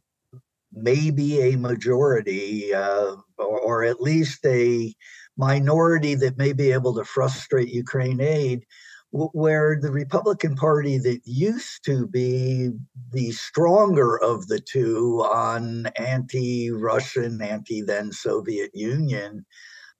maybe 0.77 1.41
a 1.41 1.57
majority, 1.57 2.73
uh, 2.73 3.17
or, 3.39 3.61
or, 3.61 3.85
at 3.85 4.01
least 4.01 4.45
a 4.47 4.95
minority 5.37 6.15
that 6.15 6.39
may 6.39 6.53
be 6.53 6.71
able 6.71 6.95
to 6.95 7.05
frustrate 7.05 7.69
Ukraine 7.69 8.21
aid, 8.21 8.65
w- 9.13 9.31
where 9.33 9.79
the 9.81 9.91
Republican 9.91 10.55
Party 10.55 10.99
that 10.99 11.21
used 11.25 11.85
to 11.87 12.07
be 12.07 12.71
the 13.13 13.33
stronger 13.33 14.23
of 14.23 14.47
the 14.49 14.61
two 14.61 15.21
on 15.23 15.87
anti 15.97 16.71
Russian, 16.71 17.41
anti 17.41 17.83
then 17.83 18.13
Soviet 18.13 18.71
Union 18.75 19.45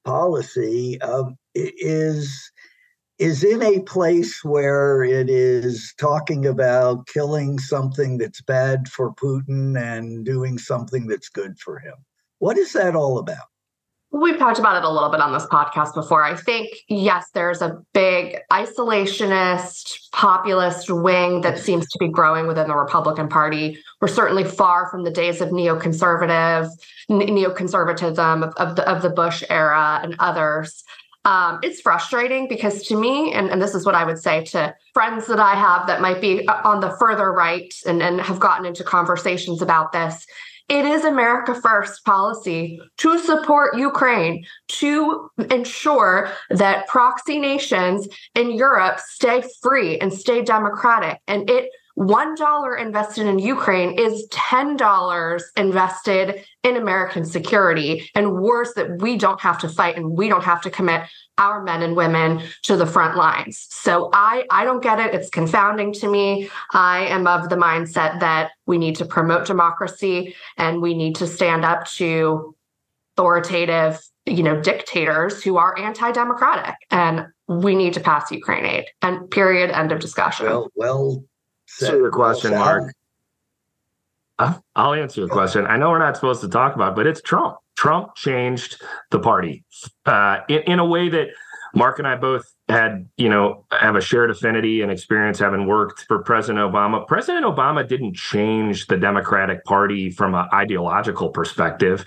policy 0.05 1.01
um, 1.01 1.37
is 1.55 2.53
is 3.19 3.43
in 3.43 3.63
a 3.63 3.81
place 3.81 4.45
where 4.45 5.03
it 5.03 5.31
is 5.31 5.95
talking 5.99 6.45
about 6.45 7.07
killing 7.07 7.59
something 7.59 8.19
that's 8.19 8.43
bad 8.43 8.89
for 8.89 9.15
Putin 9.15 9.81
and 9.81 10.25
doing 10.25 10.59
something 10.59 11.07
that's 11.07 11.29
good 11.29 11.59
for 11.59 11.79
him. 11.79 11.95
What 12.39 12.59
is 12.59 12.73
that 12.75 12.95
all 12.95 13.19
about? 13.19 13.47
We've 14.13 14.39
talked 14.39 14.59
about 14.59 14.77
it 14.77 14.85
a 14.85 14.91
little 14.91 15.11
bit 15.11 15.21
on 15.21 15.33
this 15.33 15.47
podcast 15.47 15.93
before. 15.95 16.23
I 16.23 16.37
think, 16.37 16.69
yes, 16.89 17.29
there's 17.35 17.61
a 17.61 17.83
big 17.93 18.39
isolationist, 18.53 20.11
populist 20.13 20.91
wing 20.91 21.41
that 21.41 21.59
seems 21.59 21.87
to 21.89 21.99
be 21.99 22.09
growing 22.09 22.47
within 22.47 22.69
the 22.69 22.77
Republican 22.77 23.29
Party. 23.29 23.79
We're 24.01 24.09
certainly 24.09 24.45
far 24.45 24.89
from 24.91 25.03
the 25.05 25.11
days 25.11 25.41
of 25.41 25.49
neoconservative, 25.51 26.71
neoconservatism 27.11 28.47
of, 28.47 28.55
of 28.55 28.77
the 28.77 28.89
of 28.89 29.03
the 29.03 29.11
Bush 29.11 29.43
era 29.51 30.01
and 30.03 30.15
others. 30.19 30.85
Um, 31.27 31.59
it's 31.63 31.81
frustrating 31.81 32.47
because 32.47 32.85
to 32.85 32.97
me, 32.97 33.33
and, 33.33 33.51
and 33.51 33.61
this 33.61 33.75
is 33.75 33.85
what 33.85 33.97
I 33.97 34.05
would 34.05 34.19
say 34.19 34.45
to 34.45 34.73
friends 34.95 35.27
that 35.27 35.41
I 35.41 35.57
have 35.57 35.89
that 35.89 36.01
might 36.01 36.21
be 36.21 36.47
uh, 36.47 36.61
on 36.63 36.81
the 36.81 36.97
further 37.01 37.33
right 37.33 37.75
and, 37.85 38.01
and 38.01 38.21
have 38.21 38.39
gotten 38.39 38.65
into 38.65 38.85
conversations 38.85 39.61
about 39.61 39.91
this, 39.91 40.25
it 40.69 40.85
is 40.85 41.05
America 41.05 41.53
First 41.61 42.05
policy 42.05 42.81
to 42.99 43.19
support 43.19 43.77
Ukraine, 43.77 44.47
to 44.69 45.29
ensure 45.51 46.31
that 46.51 46.87
proxy 46.87 47.41
nations 47.41 48.07
in 48.37 48.53
Europe 48.53 49.01
stay 49.01 49.43
free 49.61 49.99
and 49.99 50.13
stay 50.13 50.43
democratic. 50.43 51.19
And 51.27 51.51
it 51.51 51.71
$1 51.99 52.81
invested 52.81 53.27
in 53.27 53.39
Ukraine 53.39 53.99
is 53.99 54.29
$10 54.29 55.43
invested 55.57 56.45
in 56.63 56.77
American 56.77 57.25
security 57.25 58.11
and 58.15 58.39
wars 58.39 58.73
that 58.75 59.01
we 59.01 59.17
don't 59.17 59.41
have 59.41 59.59
to 59.61 59.69
fight 59.69 59.97
and 59.97 60.11
we 60.11 60.29
don't 60.29 60.45
have 60.45 60.61
to 60.63 60.71
commit 60.71 61.03
our 61.39 61.63
men 61.63 61.83
and 61.83 61.97
women 61.97 62.43
to 62.63 62.77
the 62.77 62.87
front 62.87 63.17
lines. 63.17 63.67
So 63.71 64.11
I 64.13 64.45
I 64.51 64.65
don't 64.65 64.83
get 64.83 64.99
it. 64.99 65.15
It's 65.15 65.31
confounding 65.31 65.93
to 65.95 66.11
me. 66.11 66.51
I 66.73 67.07
am 67.07 67.27
of 67.27 67.49
the 67.49 67.57
mindset 67.57 68.21
that 68.21 68.51
we 68.67 68.79
need 68.79 68.97
to 68.97 69.05
promote 69.05 69.47
democracy 69.47 70.35
and 70.57 70.83
we 70.83 70.95
need 70.95 71.17
to 71.17 71.27
stand 71.27 71.65
up 71.65 71.87
to 71.93 72.55
authoritative, 73.15 74.01
you 74.27 74.43
know, 74.43 74.61
dictators 74.61 75.43
who 75.43 75.57
are 75.57 75.79
anti-democratic 75.79 76.75
and 76.91 77.27
we 77.49 77.75
need 77.75 77.95
to 77.95 78.01
pass 78.01 78.31
Ukraine 78.31 78.67
aid. 78.67 78.85
And 79.01 79.31
period 79.31 79.71
end 79.71 79.93
of 79.93 80.01
discussion. 80.01 80.47
Well, 80.47 80.71
well 80.75 81.25
answer 81.81 81.97
your 81.97 82.11
question, 82.11 82.53
Mark. 82.53 82.93
I'll 84.39 84.95
answer 84.95 85.23
your 85.23 85.31
question. 85.31 85.67
I 85.67 85.77
know 85.77 85.91
we're 85.91 85.99
not 85.99 86.17
supposed 86.17 86.43
to 86.43 86.49
talk 86.49 86.75
about, 86.75 86.93
it, 86.93 86.97
but 86.97 87.07
it's 87.07 87.23
Trump. 87.23 87.57
Trump 87.77 88.15
changed 88.17 88.83
the 89.11 89.19
party 89.19 89.65
uh, 90.05 90.39
in, 90.49 90.63
in 90.63 90.79
a 90.79 90.85
way 90.85 91.09
that 91.09 91.29
Mark 91.75 91.99
and 91.99 92.09
I 92.09 92.17
both 92.17 92.45
had, 92.69 93.09
you 93.17 93.29
know, 93.29 93.65
have 93.71 93.97
a 93.97 94.01
shared 94.01 94.31
affinity 94.31 94.81
and 94.81 94.91
experience 94.91 95.39
having 95.39 95.67
worked 95.67 96.05
for 96.09 96.23
President 96.23 96.59
Obama. 96.59 97.07
President 97.07 97.45
Obama 97.45 97.87
didn't 97.87 98.17
change 98.17 98.87
the 98.87 98.97
Democratic 98.97 99.65
Party 99.65 100.11
from 100.11 100.35
an 100.35 100.49
ideological 100.53 101.29
perspective. 101.29 102.07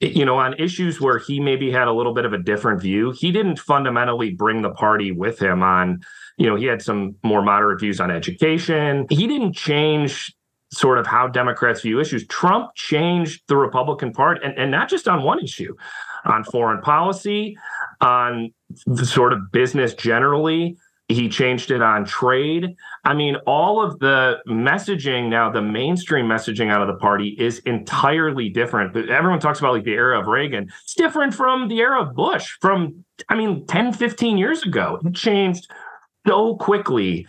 You 0.00 0.24
know, 0.24 0.38
on 0.38 0.54
issues 0.54 1.00
where 1.00 1.18
he 1.18 1.40
maybe 1.40 1.72
had 1.72 1.88
a 1.88 1.92
little 1.92 2.14
bit 2.14 2.24
of 2.24 2.32
a 2.32 2.38
different 2.38 2.80
view, 2.80 3.10
he 3.10 3.32
didn't 3.32 3.58
fundamentally 3.58 4.30
bring 4.30 4.62
the 4.62 4.70
party 4.70 5.10
with 5.10 5.40
him 5.40 5.62
on, 5.64 6.00
you 6.38 6.46
know, 6.46 6.56
he 6.56 6.66
had 6.66 6.80
some 6.80 7.16
more 7.22 7.42
moderate 7.42 7.80
views 7.80 8.00
on 8.00 8.10
education. 8.10 9.06
He 9.10 9.26
didn't 9.26 9.54
change 9.54 10.32
sort 10.72 10.98
of 10.98 11.06
how 11.06 11.26
Democrats 11.26 11.80
view 11.80 12.00
issues. 12.00 12.26
Trump 12.26 12.70
changed 12.74 13.42
the 13.48 13.56
Republican 13.56 14.12
Party, 14.12 14.40
and, 14.44 14.56
and 14.56 14.70
not 14.70 14.88
just 14.88 15.08
on 15.08 15.22
one 15.22 15.42
issue, 15.42 15.74
on 16.24 16.44
foreign 16.44 16.80
policy, 16.80 17.56
on 18.00 18.52
sort 19.02 19.32
of 19.32 19.50
business 19.50 19.94
generally. 19.94 20.76
He 21.08 21.30
changed 21.30 21.70
it 21.70 21.80
on 21.80 22.04
trade. 22.04 22.76
I 23.02 23.14
mean, 23.14 23.36
all 23.46 23.82
of 23.82 23.98
the 23.98 24.40
messaging 24.46 25.30
now, 25.30 25.50
the 25.50 25.62
mainstream 25.62 26.26
messaging 26.26 26.70
out 26.70 26.82
of 26.82 26.86
the 26.86 27.00
party 27.00 27.34
is 27.38 27.60
entirely 27.60 28.50
different. 28.50 28.94
Everyone 29.08 29.40
talks 29.40 29.58
about 29.58 29.72
like 29.72 29.84
the 29.84 29.94
era 29.94 30.20
of 30.20 30.26
Reagan. 30.26 30.70
It's 30.82 30.94
different 30.94 31.32
from 31.32 31.68
the 31.68 31.78
era 31.78 32.02
of 32.02 32.14
Bush, 32.14 32.58
from, 32.60 33.06
I 33.30 33.36
mean, 33.36 33.66
10, 33.66 33.94
15 33.94 34.36
years 34.36 34.62
ago. 34.62 35.00
It 35.02 35.14
changed 35.14 35.70
so 36.28 36.56
quickly 36.56 37.26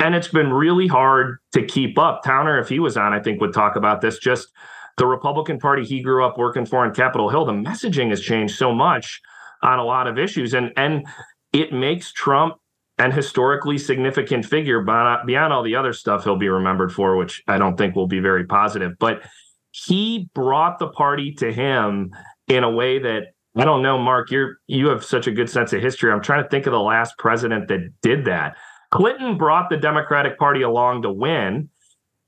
and 0.00 0.14
it's 0.14 0.28
been 0.28 0.52
really 0.52 0.86
hard 0.86 1.38
to 1.52 1.64
keep 1.64 1.98
up. 1.98 2.22
Towner, 2.24 2.58
if 2.58 2.68
he 2.68 2.80
was 2.80 2.96
on, 2.96 3.12
I 3.12 3.20
think 3.20 3.40
would 3.40 3.52
talk 3.52 3.76
about 3.76 4.00
this. 4.00 4.18
Just 4.18 4.48
the 4.96 5.06
Republican 5.06 5.58
Party 5.58 5.84
he 5.84 6.02
grew 6.02 6.24
up 6.24 6.38
working 6.38 6.64
for 6.64 6.84
in 6.84 6.92
Capitol 6.92 7.28
Hill, 7.28 7.44
the 7.44 7.52
messaging 7.52 8.08
has 8.10 8.20
changed 8.20 8.56
so 8.56 8.74
much 8.74 9.20
on 9.62 9.78
a 9.78 9.84
lot 9.84 10.06
of 10.06 10.18
issues, 10.18 10.54
and 10.54 10.72
and 10.76 11.06
it 11.52 11.72
makes 11.72 12.12
Trump 12.12 12.54
an 12.98 13.12
historically 13.12 13.78
significant 13.78 14.44
figure 14.44 14.88
uh, 14.88 15.24
beyond 15.24 15.52
all 15.52 15.62
the 15.62 15.76
other 15.76 15.92
stuff 15.92 16.24
he'll 16.24 16.36
be 16.36 16.48
remembered 16.48 16.92
for, 16.92 17.16
which 17.16 17.42
I 17.46 17.58
don't 17.58 17.76
think 17.76 17.94
will 17.94 18.08
be 18.08 18.20
very 18.20 18.46
positive. 18.46 18.92
But 18.98 19.22
he 19.70 20.28
brought 20.34 20.78
the 20.78 20.88
party 20.88 21.32
to 21.34 21.52
him 21.52 22.10
in 22.48 22.64
a 22.64 22.70
way 22.70 22.98
that 22.98 23.34
I 23.56 23.64
don't 23.64 23.82
know, 23.82 23.98
Mark. 23.98 24.30
You're 24.30 24.58
you 24.66 24.88
have 24.88 25.04
such 25.04 25.26
a 25.26 25.32
good 25.32 25.50
sense 25.50 25.72
of 25.72 25.82
history. 25.82 26.12
I'm 26.12 26.22
trying 26.22 26.42
to 26.42 26.48
think 26.48 26.66
of 26.66 26.72
the 26.72 26.80
last 26.80 27.18
president 27.18 27.68
that 27.68 27.80
did 28.00 28.24
that. 28.26 28.56
Clinton 28.92 29.36
brought 29.38 29.70
the 29.70 29.76
Democratic 29.76 30.38
Party 30.38 30.62
along 30.62 31.02
to 31.02 31.12
win, 31.12 31.68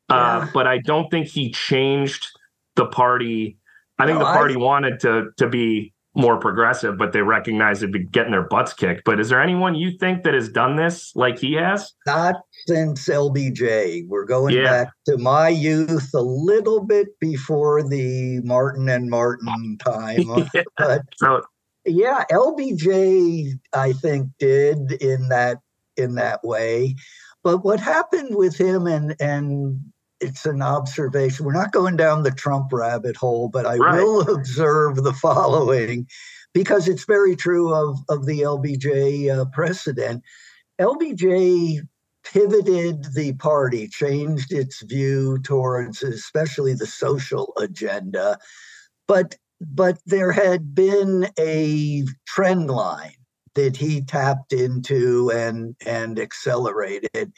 uh, 0.08 0.46
but 0.52 0.66
I 0.66 0.78
don't 0.78 1.08
think 1.10 1.28
he 1.28 1.50
changed 1.50 2.28
the 2.76 2.86
party. 2.86 3.58
I 3.98 4.06
think 4.06 4.18
no, 4.18 4.24
the 4.24 4.32
party 4.32 4.54
I, 4.54 4.58
wanted 4.58 5.00
to 5.00 5.30
to 5.38 5.48
be 5.48 5.92
more 6.14 6.38
progressive, 6.38 6.98
but 6.98 7.12
they 7.12 7.22
recognize 7.22 7.80
they'd 7.80 7.92
be 7.92 8.04
getting 8.04 8.32
their 8.32 8.46
butts 8.46 8.72
kicked. 8.74 9.04
But 9.04 9.18
is 9.18 9.30
there 9.30 9.40
anyone 9.40 9.74
you 9.74 9.96
think 9.98 10.24
that 10.24 10.34
has 10.34 10.48
done 10.48 10.76
this 10.76 11.14
like 11.16 11.38
he 11.38 11.54
has? 11.54 11.94
Not 12.06 12.36
since 12.66 13.08
LBJ. 13.08 14.06
We're 14.08 14.26
going 14.26 14.54
yeah. 14.54 14.84
back 14.84 14.92
to 15.06 15.16
my 15.16 15.48
youth 15.48 16.10
a 16.14 16.20
little 16.20 16.84
bit 16.84 17.18
before 17.18 17.82
the 17.82 18.40
Martin 18.44 18.88
and 18.88 19.08
Martin 19.08 19.78
time. 19.84 20.30
Uh, 20.30 20.44
yeah. 20.54 20.62
But 20.76 21.02
so, 21.16 21.42
yeah, 21.86 22.24
LBJ, 22.30 23.58
I 23.72 23.92
think, 23.92 24.28
did 24.38 24.92
in 25.00 25.28
that 25.28 25.58
in 25.96 26.14
that 26.16 26.44
way. 26.44 26.94
But 27.42 27.64
what 27.64 27.80
happened 27.80 28.36
with 28.36 28.56
him, 28.56 28.86
and 28.86 29.16
and 29.18 29.80
it's 30.22 30.46
an 30.46 30.62
observation. 30.62 31.44
We're 31.44 31.52
not 31.52 31.72
going 31.72 31.96
down 31.96 32.22
the 32.22 32.30
Trump 32.30 32.72
rabbit 32.72 33.16
hole, 33.16 33.48
but 33.48 33.66
I 33.66 33.76
right. 33.76 34.02
will 34.02 34.20
observe 34.34 35.02
the 35.02 35.12
following 35.12 36.06
because 36.54 36.88
it's 36.88 37.04
very 37.04 37.36
true 37.36 37.74
of 37.74 37.98
of 38.08 38.26
the 38.26 38.40
LBJ 38.40 39.36
uh, 39.36 39.44
precedent. 39.46 40.22
LBJ 40.80 41.80
pivoted 42.24 43.12
the 43.14 43.32
party, 43.34 43.88
changed 43.88 44.52
its 44.52 44.82
view 44.82 45.38
towards 45.42 46.02
especially 46.02 46.74
the 46.74 46.86
social 46.86 47.52
agenda, 47.58 48.38
but 49.08 49.36
but 49.60 49.98
there 50.06 50.32
had 50.32 50.74
been 50.74 51.28
a 51.38 52.04
trend 52.26 52.70
line 52.70 53.14
that 53.54 53.76
he 53.76 54.00
tapped 54.02 54.52
into 54.52 55.30
and 55.30 55.76
and 55.84 56.18
accelerated. 56.18 57.32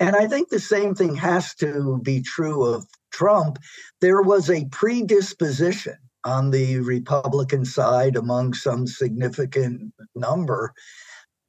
And 0.00 0.14
I 0.14 0.26
think 0.26 0.48
the 0.48 0.60
same 0.60 0.94
thing 0.94 1.16
has 1.16 1.54
to 1.56 1.98
be 2.02 2.22
true 2.22 2.64
of 2.64 2.86
Trump. 3.12 3.58
There 4.00 4.22
was 4.22 4.48
a 4.48 4.66
predisposition 4.66 5.96
on 6.24 6.50
the 6.50 6.78
Republican 6.80 7.64
side 7.64 8.16
among 8.16 8.54
some 8.54 8.86
significant 8.86 9.92
number 10.14 10.72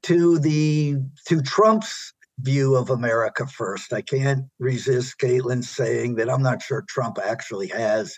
to 0.04 0.40
the 0.40 0.98
to 1.28 1.42
Trump's 1.42 2.14
view 2.40 2.76
of 2.76 2.90
America 2.90 3.46
first. 3.46 3.92
I 3.92 4.02
can't 4.02 4.46
resist 4.60 5.20
Kaitlyn 5.20 5.64
saying 5.64 6.16
that 6.16 6.30
I'm 6.30 6.42
not 6.42 6.62
sure 6.62 6.84
Trump 6.88 7.18
actually 7.24 7.68
has 7.68 8.18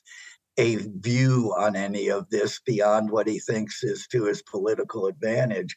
a 0.57 0.75
view 0.75 1.53
on 1.57 1.75
any 1.75 2.09
of 2.09 2.29
this 2.29 2.59
beyond 2.65 3.09
what 3.09 3.27
he 3.27 3.39
thinks 3.39 3.83
is 3.83 4.05
to 4.11 4.25
his 4.25 4.43
political 4.43 5.07
advantage. 5.07 5.75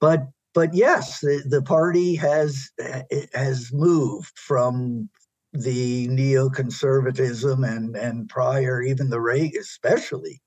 But 0.00 0.24
but 0.58 0.74
yes, 0.74 1.20
the, 1.20 1.40
the 1.48 1.62
party 1.62 2.16
has 2.16 2.68
eh, 2.80 3.02
eh, 3.12 3.26
has 3.32 3.72
moved 3.72 4.36
from 4.36 5.08
the 5.52 6.08
neoconservatism 6.08 7.64
and 7.64 7.94
and 7.94 8.28
prior 8.28 8.82
even 8.82 9.08
the 9.08 9.20
Reagan, 9.20 9.60
especially 9.60 10.42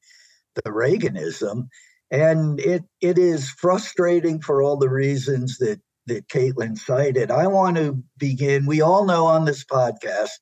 the 0.55 0.69
Reaganism, 0.69 1.69
and 2.11 2.59
it 2.59 2.83
it 2.99 3.17
is 3.17 3.51
frustrating 3.51 4.41
for 4.41 4.61
all 4.61 4.75
the 4.75 4.89
reasons 4.89 5.59
that 5.59 5.79
that 6.07 6.27
Kaitlyn 6.27 6.77
cited. 6.77 7.31
I 7.31 7.47
want 7.47 7.77
to 7.77 8.03
begin. 8.17 8.65
We 8.65 8.81
all 8.81 9.05
know 9.05 9.27
on 9.27 9.45
this 9.45 9.63
podcast 9.63 10.41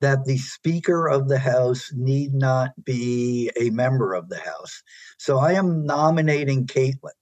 that 0.00 0.24
the 0.24 0.38
Speaker 0.38 1.10
of 1.10 1.28
the 1.28 1.38
House 1.38 1.90
need 1.94 2.32
not 2.32 2.70
be 2.82 3.50
a 3.60 3.68
member 3.68 4.14
of 4.14 4.30
the 4.30 4.40
House. 4.40 4.82
So 5.18 5.40
I 5.40 5.52
am 5.52 5.84
nominating 5.84 6.66
Kaitlyn 6.66 7.18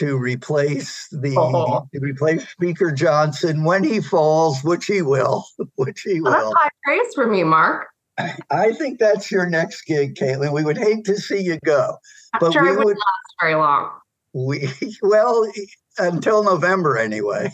to 0.00 0.16
replace 0.16 1.06
the 1.12 1.34
oh. 1.38 1.86
to 1.94 2.00
replace 2.00 2.48
Speaker 2.48 2.90
Johnson 2.90 3.64
when 3.64 3.84
he 3.84 4.00
falls, 4.00 4.64
which 4.64 4.86
he 4.86 5.02
will, 5.02 5.44
which 5.76 6.00
he 6.00 6.20
will. 6.20 6.32
That's 6.32 6.52
high 6.56 6.70
praise 6.84 7.14
for 7.14 7.26
me, 7.26 7.44
Mark. 7.44 7.86
I 8.50 8.72
think 8.72 8.98
that's 8.98 9.30
your 9.30 9.48
next 9.48 9.82
gig, 9.86 10.14
Kaitlyn. 10.14 10.52
We 10.52 10.64
would 10.64 10.76
hate 10.76 11.04
to 11.06 11.16
see 11.16 11.40
you 11.40 11.58
go, 11.64 11.96
I'm 12.34 12.40
but 12.40 12.52
sure 12.52 12.64
we 12.64 12.76
would 12.76 12.96
last 12.96 13.34
very 13.40 13.54
long. 13.54 13.90
We 14.34 14.68
well 15.02 15.50
until 15.98 16.42
November 16.42 16.98
anyway. 16.98 17.52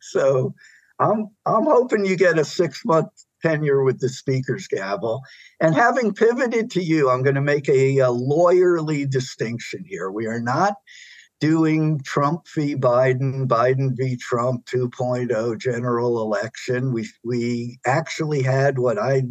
so 0.00 0.54
I'm 0.98 1.28
I'm 1.46 1.64
hoping 1.64 2.04
you 2.04 2.16
get 2.16 2.38
a 2.38 2.44
six 2.44 2.84
month 2.84 3.08
tenure 3.42 3.82
with 3.82 4.00
the 4.00 4.08
speaker's 4.08 4.66
gavel. 4.66 5.22
And 5.60 5.74
having 5.74 6.12
pivoted 6.12 6.70
to 6.72 6.82
you, 6.82 7.08
I'm 7.08 7.22
going 7.22 7.36
to 7.36 7.40
make 7.40 7.68
a, 7.68 7.98
a 7.98 8.08
lawyerly 8.08 9.08
distinction 9.08 9.84
here. 9.86 10.10
We 10.10 10.26
are 10.26 10.40
not 10.40 10.74
doing 11.40 12.00
Trump 12.04 12.46
v. 12.54 12.74
Biden, 12.74 13.46
Biden 13.46 13.96
v. 13.96 14.16
Trump 14.16 14.66
2.0 14.66 15.58
general 15.58 16.22
election. 16.22 16.92
We 16.92 17.08
we 17.24 17.78
actually 17.86 18.42
had 18.42 18.78
what 18.78 18.98
I 18.98 19.22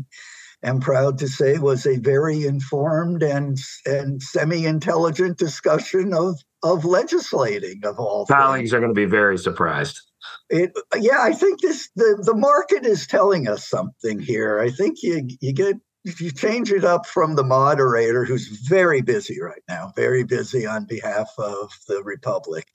am 0.63 0.80
proud 0.80 1.20
to 1.20 1.28
say 1.28 1.58
was 1.58 1.86
a 1.86 1.98
very 1.98 2.46
informed 2.46 3.24
and 3.24 3.58
and 3.86 4.22
semi-intelligent 4.22 5.38
discussion 5.38 6.13
of 6.13 6.36
of 6.63 6.86
legislating 6.86 7.82
of 7.84 8.00
all 8.00 8.26
colleagues 8.26 8.74
are 8.74 8.80
going 8.80 8.93
to 8.93 9.00
be 9.00 9.06
very 9.06 9.38
surprised. 9.38 10.02
It, 10.50 10.72
yeah, 10.98 11.22
I 11.22 11.34
think 11.34 11.62
this 11.62 11.89
the 11.96 12.22
the 12.26 12.36
market 12.36 12.86
is 12.86 13.06
telling 13.06 13.48
us 13.48 13.67
something 13.67 14.20
here. 14.20 14.60
I 14.60 14.70
think 14.70 15.04
you 15.04 15.28
you 15.41 15.54
get 15.54 15.76
if 16.05 16.21
you 16.21 16.31
change 16.31 16.71
it 16.71 16.86
up 16.86 17.05
from 17.05 17.36
the 17.36 17.43
moderator, 17.43 18.23
who's 18.23 18.47
very 18.47 19.01
busy 19.01 19.41
right 19.41 19.62
now, 19.67 19.91
very 19.95 20.23
busy 20.23 20.65
on 20.65 20.86
behalf 20.86 21.29
of 21.38 21.71
the 21.88 22.01
Republic. 22.03 22.67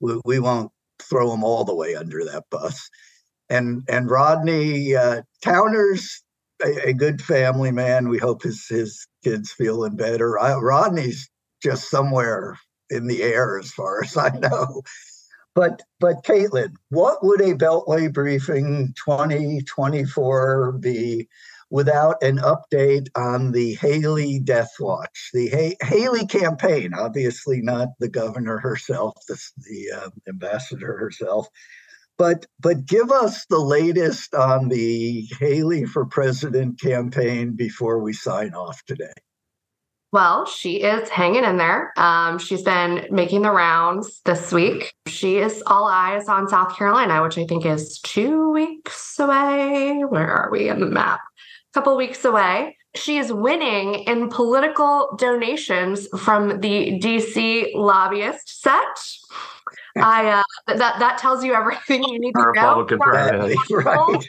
We, 0.00 0.20
we 0.24 0.38
won't 0.38 0.70
throw 1.00 1.32
him 1.32 1.44
all 1.44 1.64
the 1.64 1.74
way 1.74 1.94
under 1.94 2.24
that 2.24 2.44
bus. 2.50 2.88
And 3.50 3.82
and 3.88 4.10
Rodney 4.10 4.94
uh, 4.94 5.22
Towner's 5.42 6.22
a, 6.62 6.88
a, 6.88 6.92
good 6.92 7.22
family 7.22 7.72
man. 7.72 8.08
We 8.08 8.18
hope 8.18 8.42
his 8.42 8.66
his 8.68 9.06
kids 9.24 9.50
feeling 9.52 9.96
better. 9.96 10.38
I, 10.38 10.54
Rodney's 10.56 11.30
just 11.62 11.90
somewhere 11.90 12.58
in 12.90 13.06
the 13.06 13.22
air, 13.22 13.58
as 13.58 13.70
far 13.70 14.02
as 14.02 14.16
I 14.16 14.28
know. 14.38 14.82
But 15.54 15.82
but 15.98 16.24
Kaitlyn, 16.24 16.74
what 16.90 17.24
would 17.24 17.40
a 17.40 17.54
Beltway 17.54 18.12
briefing 18.12 18.94
2024 19.04 20.72
be 20.72 21.28
without 21.70 22.22
an 22.22 22.38
update 22.38 23.08
on 23.14 23.52
the 23.52 23.74
Haley 23.74 24.38
Death 24.38 24.72
Watch, 24.80 25.30
the 25.32 25.48
ha- 25.48 25.86
Haley 25.86 26.26
campaign? 26.26 26.92
Obviously, 26.94 27.60
not 27.60 27.88
the 27.98 28.08
governor 28.08 28.58
herself, 28.58 29.14
the, 29.28 29.38
the 29.58 29.90
uh, 29.96 30.10
ambassador 30.28 30.96
herself. 30.98 31.48
But 32.16 32.46
but 32.58 32.84
give 32.84 33.12
us 33.12 33.46
the 33.46 33.60
latest 33.60 34.34
on 34.34 34.68
the 34.68 35.28
Haley 35.38 35.84
for 35.84 36.04
President 36.04 36.80
campaign 36.80 37.54
before 37.54 38.00
we 38.00 38.12
sign 38.12 38.54
off 38.54 38.82
today. 38.86 39.12
Well, 40.10 40.46
she 40.46 40.76
is 40.76 41.10
hanging 41.10 41.44
in 41.44 41.58
there. 41.58 41.92
Um, 41.98 42.38
she's 42.38 42.62
been 42.62 43.06
making 43.10 43.42
the 43.42 43.50
rounds 43.50 44.22
this 44.24 44.52
week. 44.52 44.94
She 45.06 45.36
is 45.36 45.62
all 45.66 45.86
eyes 45.86 46.28
on 46.28 46.48
South 46.48 46.74
Carolina, 46.74 47.22
which 47.22 47.36
I 47.36 47.44
think 47.44 47.66
is 47.66 48.00
two 48.00 48.50
weeks 48.50 49.18
away. 49.18 50.02
Where 50.08 50.30
are 50.30 50.50
we 50.50 50.70
on 50.70 50.80
the 50.80 50.86
map? 50.86 51.20
Couple 51.78 51.96
weeks 51.96 52.24
away. 52.24 52.76
She 52.96 53.18
is 53.18 53.32
winning 53.32 54.02
in 54.08 54.30
political 54.30 55.14
donations 55.16 56.08
from 56.18 56.60
the 56.60 56.98
DC 56.98 57.72
lobbyist 57.76 58.60
set. 58.60 58.82
I 59.96 60.26
uh, 60.26 60.74
that 60.74 60.98
that 60.98 61.18
tells 61.18 61.44
you 61.44 61.54
everything 61.54 62.02
you 62.02 62.18
need 62.18 62.32
to 62.32 62.52
know. 62.52 62.84
Probably, 62.84 63.54
right. 63.70 64.28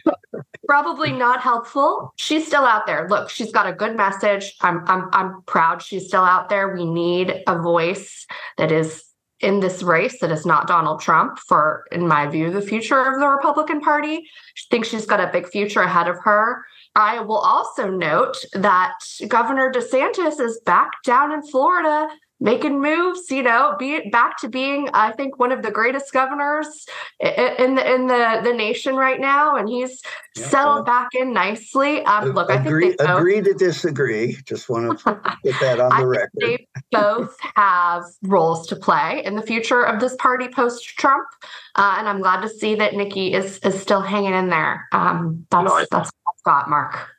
probably 0.67 1.11
not 1.11 1.41
helpful. 1.41 2.13
She's 2.17 2.45
still 2.45 2.65
out 2.65 2.85
there. 2.85 3.07
Look, 3.09 3.31
she's 3.31 3.51
got 3.51 3.65
a 3.65 3.73
good 3.73 3.97
message. 3.97 4.55
I'm 4.61 4.87
I'm 4.87 5.09
I'm 5.11 5.41
proud 5.47 5.81
she's 5.81 6.05
still 6.05 6.21
out 6.21 6.49
there. 6.49 6.75
We 6.75 6.85
need 6.85 7.41
a 7.47 7.57
voice 7.57 8.27
that 8.59 8.71
is 8.71 9.03
in 9.39 9.59
this 9.59 9.83
race 9.83 10.19
that 10.19 10.31
is 10.31 10.45
not 10.45 10.67
Donald 10.67 11.01
Trump 11.01 11.39
for, 11.39 11.85
in 11.91 12.07
my 12.07 12.27
view, 12.27 12.51
the 12.51 12.61
future 12.61 12.99
of 12.99 13.19
the 13.19 13.27
Republican 13.27 13.79
Party. 13.79 14.17
I 14.17 14.61
think 14.69 14.85
she's 14.85 15.05
got 15.05 15.19
a 15.19 15.31
big 15.31 15.47
future 15.47 15.81
ahead 15.81 16.07
of 16.07 16.17
her. 16.23 16.65
I 16.99 17.21
will 17.21 17.37
also 17.37 17.89
note 17.89 18.35
that 18.53 18.93
Governor 19.27 19.71
DeSantis 19.71 20.39
is 20.39 20.59
back 20.65 20.89
down 21.05 21.31
in 21.31 21.41
Florida 21.41 22.09
making 22.39 22.81
moves, 22.81 23.29
you 23.29 23.43
know, 23.43 23.75
be 23.77 24.09
back 24.09 24.37
to 24.37 24.47
being, 24.47 24.89
I 24.93 25.11
think, 25.11 25.39
one 25.39 25.51
of 25.51 25.61
the 25.61 25.71
greatest 25.71 26.13
governors 26.13 26.85
in 27.19 27.75
the 27.75 27.93
in 27.93 28.07
the 28.07 28.41
the 28.43 28.53
nation 28.53 28.95
right 28.95 29.19
now, 29.19 29.55
and 29.55 29.67
he's 29.67 30.01
yeah, 30.35 30.47
settled 30.47 30.85
back 30.85 31.09
in 31.13 31.33
nicely. 31.33 32.03
Um, 32.03 32.31
look, 32.31 32.49
agree, 32.49 32.87
I 32.87 32.87
think 32.87 32.99
they 32.99 33.05
both, 33.05 33.17
agree 33.17 33.41
to 33.41 33.53
disagree. 33.53 34.37
Just 34.45 34.69
want 34.69 34.99
to 34.99 35.21
get 35.43 35.59
that 35.59 35.79
on 35.79 35.99
the 35.99 36.07
record. 36.07 36.29
They 36.39 36.67
both 36.91 37.35
have 37.55 38.03
roles 38.23 38.67
to 38.67 38.75
play 38.75 39.23
in 39.25 39.35
the 39.35 39.43
future 39.43 39.83
of 39.83 39.99
this 39.99 40.15
party 40.15 40.47
post 40.47 40.85
Trump, 40.85 41.27
uh, 41.75 41.95
and 41.99 42.07
I'm 42.07 42.21
glad 42.21 42.41
to 42.41 42.49
see 42.49 42.75
that 42.75 42.93
Nikki 42.93 43.33
is 43.33 43.59
is 43.59 43.79
still 43.79 44.01
hanging 44.01 44.33
in 44.33 44.49
there. 44.49 44.87
Um, 44.93 45.45
that's 45.49 45.65
no, 45.65 45.73
I, 45.73 45.85
that's 45.91 46.11
Scott 46.37 46.69
Mark. 46.69 47.09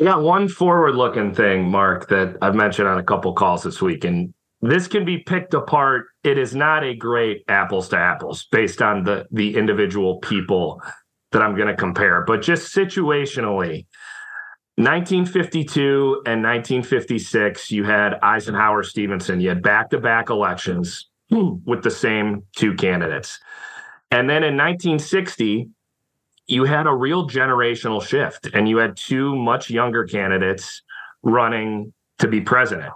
I 0.00 0.04
got 0.04 0.22
one 0.22 0.48
forward 0.48 0.94
looking 0.94 1.34
thing, 1.34 1.68
Mark, 1.68 2.08
that 2.08 2.38
I've 2.40 2.54
mentioned 2.54 2.88
on 2.88 2.96
a 2.96 3.02
couple 3.02 3.34
calls 3.34 3.64
this 3.64 3.82
week, 3.82 4.04
and 4.04 4.32
this 4.62 4.88
can 4.88 5.04
be 5.04 5.18
picked 5.18 5.54
apart. 5.54 6.06
It 6.22 6.38
is 6.38 6.54
not 6.54 6.84
a 6.84 6.94
great 6.94 7.44
apples 7.48 7.88
to 7.90 7.98
apples 7.98 8.46
based 8.50 8.82
on 8.82 9.04
the 9.04 9.26
the 9.30 9.56
individual 9.56 10.18
people 10.18 10.82
that 11.32 11.42
I'm 11.42 11.54
going 11.54 11.68
to 11.68 11.76
compare, 11.76 12.24
but 12.24 12.42
just 12.42 12.74
situationally. 12.74 13.86
1952 14.76 16.22
and 16.24 16.42
1956, 16.42 17.70
you 17.70 17.84
had 17.84 18.14
Eisenhower 18.22 18.82
Stevenson. 18.82 19.38
You 19.38 19.50
had 19.50 19.62
back 19.62 19.90
to 19.90 20.00
back 20.00 20.30
elections 20.30 21.10
with 21.30 21.82
the 21.82 21.90
same 21.90 22.44
two 22.56 22.74
candidates. 22.74 23.38
And 24.10 24.28
then 24.28 24.42
in 24.42 24.56
1960, 24.56 25.68
you 26.46 26.64
had 26.64 26.86
a 26.86 26.94
real 26.94 27.28
generational 27.28 28.02
shift 28.02 28.48
and 28.54 28.68
you 28.68 28.78
had 28.78 28.96
two 28.96 29.36
much 29.36 29.70
younger 29.70 30.04
candidates 30.04 30.82
running 31.22 31.92
to 32.18 32.26
be 32.26 32.40
president. 32.40 32.92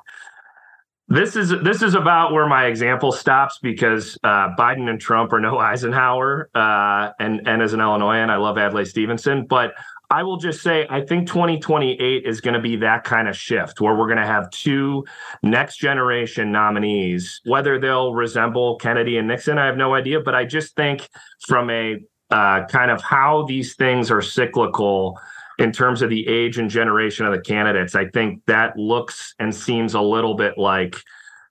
This 1.06 1.36
is 1.36 1.50
this 1.62 1.82
is 1.82 1.94
about 1.94 2.32
where 2.32 2.46
my 2.46 2.64
example 2.66 3.12
stops 3.12 3.58
because 3.60 4.16
uh, 4.24 4.48
Biden 4.58 4.88
and 4.88 4.98
Trump 4.98 5.32
are 5.34 5.40
no 5.40 5.58
Eisenhower, 5.72 6.48
uh, 6.54 7.10
and 7.18 7.46
and 7.46 7.62
as 7.62 7.74
an 7.74 7.80
Illinoisan, 7.80 8.30
I 8.30 8.36
love 8.36 8.56
Adlai 8.56 8.84
Stevenson, 8.84 9.44
but 9.46 9.74
I 10.10 10.22
will 10.22 10.38
just 10.38 10.62
say 10.62 10.86
I 10.88 11.02
think 11.02 11.28
2028 11.28 12.24
is 12.24 12.40
going 12.40 12.54
to 12.54 12.60
be 12.60 12.76
that 12.76 13.04
kind 13.04 13.28
of 13.28 13.36
shift 13.36 13.80
where 13.80 13.94
we're 13.94 14.06
going 14.06 14.18
to 14.18 14.26
have 14.26 14.48
two 14.50 15.04
next 15.42 15.76
generation 15.76 16.52
nominees. 16.52 17.40
Whether 17.44 17.78
they'll 17.78 18.14
resemble 18.14 18.76
Kennedy 18.78 19.18
and 19.18 19.28
Nixon, 19.28 19.58
I 19.58 19.66
have 19.66 19.76
no 19.76 19.94
idea, 19.94 20.20
but 20.20 20.34
I 20.34 20.44
just 20.44 20.74
think 20.74 21.08
from 21.46 21.68
a 21.68 21.98
uh, 22.30 22.66
kind 22.66 22.90
of 22.90 23.02
how 23.02 23.44
these 23.46 23.74
things 23.74 24.10
are 24.10 24.22
cyclical 24.22 25.18
in 25.58 25.72
terms 25.72 26.02
of 26.02 26.10
the 26.10 26.26
age 26.26 26.58
and 26.58 26.68
generation 26.68 27.26
of 27.26 27.32
the 27.32 27.40
candidates, 27.40 27.94
I 27.94 28.08
think 28.08 28.42
that 28.46 28.76
looks 28.76 29.34
and 29.38 29.54
seems 29.54 29.94
a 29.94 30.00
little 30.00 30.34
bit 30.34 30.58
like 30.58 30.96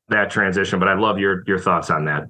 that 0.09 0.29
transition. 0.29 0.79
But 0.79 0.87
I'd 0.87 0.99
love 0.99 1.19
your 1.19 1.43
your 1.47 1.59
thoughts 1.59 1.89
on 1.89 2.05
that. 2.05 2.27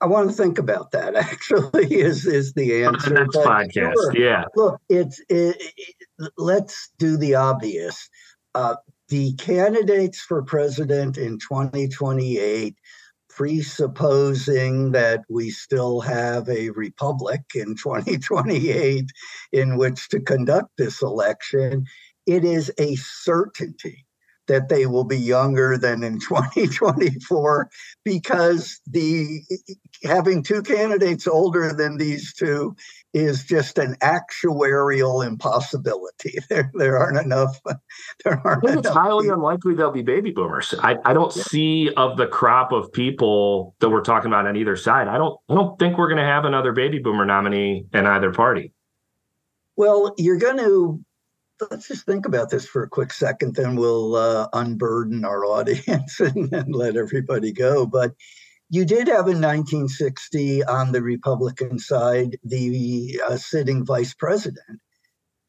I 0.00 0.06
want 0.06 0.30
to 0.30 0.34
think 0.34 0.58
about 0.58 0.92
that. 0.92 1.14
Actually, 1.16 1.94
is 1.94 2.26
is 2.26 2.52
the 2.54 2.84
answer? 2.84 3.10
The 3.10 3.20
next 3.20 3.36
podcast, 3.36 3.94
sure. 3.94 4.16
yeah. 4.16 4.44
Look, 4.56 4.80
it's 4.88 5.20
it, 5.28 5.56
it, 5.76 6.32
let's 6.36 6.90
do 6.98 7.16
the 7.16 7.34
obvious. 7.34 8.08
Uh, 8.54 8.74
the 9.08 9.34
candidates 9.34 10.20
for 10.20 10.42
president 10.42 11.18
in 11.18 11.38
2028 11.38 12.76
presupposing 13.34 14.92
that 14.92 15.22
we 15.28 15.50
still 15.50 16.00
have 16.00 16.48
a 16.48 16.70
republic 16.70 17.40
in 17.54 17.74
2028 17.82 19.06
in 19.52 19.76
which 19.76 20.08
to 20.08 20.20
conduct 20.20 20.70
this 20.76 21.02
election, 21.02 21.86
it 22.26 22.44
is 22.44 22.72
a 22.78 22.94
certainty 22.96 24.04
that 24.46 24.68
they 24.68 24.84
will 24.84 25.04
be 25.04 25.18
younger 25.18 25.78
than 25.78 26.02
in 26.02 26.18
2024 26.28 27.70
because 28.04 28.80
the 28.86 29.40
having 30.02 30.42
two 30.42 30.60
candidates 30.62 31.28
older 31.28 31.72
than 31.72 31.96
these 31.96 32.34
two 32.34 32.74
is 33.12 33.44
just 33.44 33.78
an 33.78 33.96
actuarial 34.02 35.26
impossibility. 35.26 36.38
There, 36.48 36.70
there 36.74 36.98
aren't 36.98 37.24
enough. 37.24 37.60
There 38.24 38.40
aren't. 38.44 38.64
it's 38.64 38.88
highly 38.88 39.24
people. 39.24 39.36
unlikely 39.36 39.74
they'll 39.74 39.92
be 39.92 40.02
baby 40.02 40.30
boomers. 40.30 40.74
I, 40.80 40.96
I 41.04 41.12
don't 41.12 41.34
yeah. 41.34 41.42
see 41.44 41.90
of 41.96 42.16
the 42.16 42.26
crop 42.26 42.72
of 42.72 42.92
people 42.92 43.76
that 43.80 43.88
we're 43.88 44.02
talking 44.02 44.26
about 44.28 44.46
on 44.46 44.56
either 44.56 44.76
side. 44.76 45.06
I 45.06 45.16
don't. 45.16 45.38
I 45.48 45.54
don't 45.54 45.78
think 45.78 45.96
we're 45.96 46.08
going 46.08 46.18
to 46.18 46.24
have 46.24 46.44
another 46.44 46.72
baby 46.72 46.98
boomer 46.98 47.24
nominee 47.24 47.86
in 47.92 48.06
either 48.06 48.32
party. 48.32 48.72
Well, 49.76 50.14
you're 50.18 50.38
going 50.38 50.58
to. 50.58 51.04
Let's 51.70 51.88
just 51.88 52.06
think 52.06 52.26
about 52.26 52.50
this 52.50 52.66
for 52.66 52.82
a 52.82 52.88
quick 52.88 53.12
second, 53.12 53.54
then 53.54 53.76
we'll 53.76 54.16
uh, 54.16 54.48
unburden 54.54 55.24
our 55.24 55.44
audience 55.46 56.18
and, 56.18 56.52
and 56.52 56.74
let 56.74 56.96
everybody 56.96 57.52
go. 57.52 57.86
But 57.86 58.12
you 58.70 58.84
did 58.84 59.08
have 59.08 59.26
in 59.26 59.40
1960 59.40 60.64
on 60.64 60.92
the 60.92 61.02
Republican 61.02 61.78
side 61.78 62.38
the 62.44 63.20
uh, 63.26 63.36
sitting 63.36 63.84
vice 63.84 64.14
president 64.14 64.80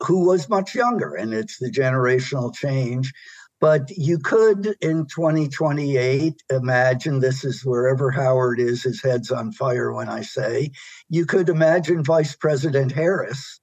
who 0.01 0.25
was 0.25 0.49
much 0.49 0.73
younger, 0.73 1.13
and 1.13 1.33
it's 1.33 1.59
the 1.59 1.69
generational 1.69 2.53
change. 2.53 3.13
But 3.59 3.91
you 3.91 4.17
could 4.17 4.75
in 4.81 5.05
2028 5.05 6.41
imagine 6.49 7.19
this 7.19 7.45
is 7.45 7.63
wherever 7.63 8.09
Howard 8.09 8.59
is, 8.59 8.81
his 8.81 9.03
head's 9.03 9.29
on 9.29 9.51
fire 9.51 9.93
when 9.93 10.09
I 10.09 10.21
say, 10.21 10.71
you 11.09 11.27
could 11.27 11.47
imagine 11.47 12.03
Vice 12.03 12.35
President 12.35 12.91
Harris 12.91 13.61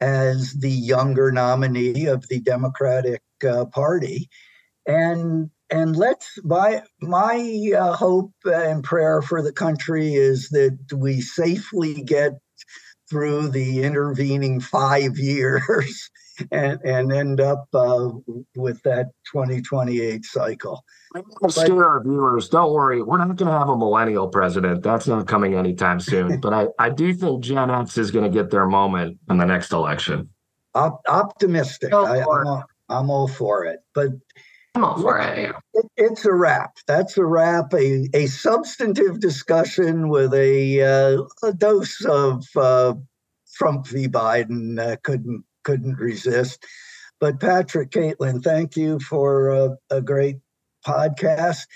as 0.00 0.52
the 0.52 0.70
younger 0.70 1.32
nominee 1.32 2.06
of 2.06 2.28
the 2.28 2.38
Democratic 2.38 3.22
uh, 3.44 3.64
Party. 3.64 4.28
And 4.86 5.50
and 5.70 5.96
let's 5.96 6.38
my 6.42 6.82
my 7.00 7.70
uh, 7.76 7.92
hope 7.92 8.32
and 8.44 8.84
prayer 8.84 9.22
for 9.22 9.42
the 9.42 9.52
country 9.52 10.14
is 10.14 10.48
that 10.50 10.78
we 10.94 11.20
safely 11.20 12.02
get 12.02 12.32
through 13.08 13.48
the 13.48 13.82
intervening 13.82 14.60
five 14.60 15.18
years 15.18 16.10
and 16.50 16.80
and 16.84 17.12
end 17.12 17.40
up 17.40 17.66
uh, 17.74 18.08
with 18.56 18.82
that 18.82 19.06
2028 19.32 20.24
cycle. 20.24 20.84
I'm 21.14 21.22
almost 21.40 21.60
Scare 21.60 21.84
our 21.84 22.02
viewers. 22.02 22.48
Don't 22.48 22.72
worry, 22.72 23.02
we're 23.02 23.18
not 23.18 23.36
going 23.36 23.50
to 23.50 23.58
have 23.58 23.68
a 23.68 23.76
millennial 23.76 24.28
president. 24.28 24.82
That's 24.82 25.06
not 25.06 25.28
coming 25.28 25.54
anytime 25.54 26.00
soon. 26.00 26.40
but 26.40 26.52
I, 26.52 26.66
I 26.78 26.90
do 26.90 27.14
think 27.14 27.42
Gen 27.42 27.70
X 27.70 27.96
is 27.98 28.10
going 28.10 28.24
to 28.24 28.30
get 28.30 28.50
their 28.50 28.66
moment 28.66 29.18
in 29.30 29.38
the 29.38 29.44
next 29.44 29.72
election. 29.72 30.30
Op- 30.74 31.02
optimistic. 31.08 31.94
I, 31.94 32.18
am 32.18 32.28
all, 32.28 32.64
I'm 32.88 33.10
all 33.10 33.28
for 33.28 33.64
it. 33.64 33.78
But 33.94 34.10
I'm 34.74 34.84
all 34.84 35.00
for 35.00 35.18
it. 35.20 35.54
it. 35.74 35.86
It's 35.96 36.24
a 36.24 36.32
wrap. 36.32 36.76
That's 36.86 37.16
a 37.16 37.24
wrap. 37.24 37.72
A, 37.74 38.08
a 38.12 38.26
substantive 38.26 39.20
discussion 39.20 40.08
with 40.08 40.34
a, 40.34 40.82
uh, 40.82 41.46
a 41.46 41.52
dose 41.52 42.04
of 42.04 42.44
uh, 42.56 42.94
Trump 43.54 43.86
v. 43.86 44.08
Biden 44.08 44.78
uh, 44.80 44.96
couldn't 45.02 45.44
couldn't 45.62 45.96
resist. 45.98 46.64
But 47.20 47.40
Patrick, 47.40 47.90
Kaitlyn, 47.90 48.42
thank 48.42 48.76
you 48.76 48.98
for 48.98 49.50
uh, 49.50 49.68
a 49.90 50.02
great 50.02 50.36
podcast. 50.86 51.66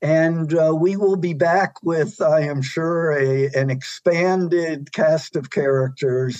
And 0.00 0.54
uh, 0.54 0.74
we 0.74 0.96
will 0.96 1.16
be 1.16 1.34
back 1.34 1.82
with, 1.82 2.20
I 2.20 2.40
am 2.42 2.62
sure, 2.62 3.12
a, 3.12 3.50
an 3.54 3.70
expanded 3.70 4.92
cast 4.92 5.34
of 5.34 5.50
characters 5.50 6.32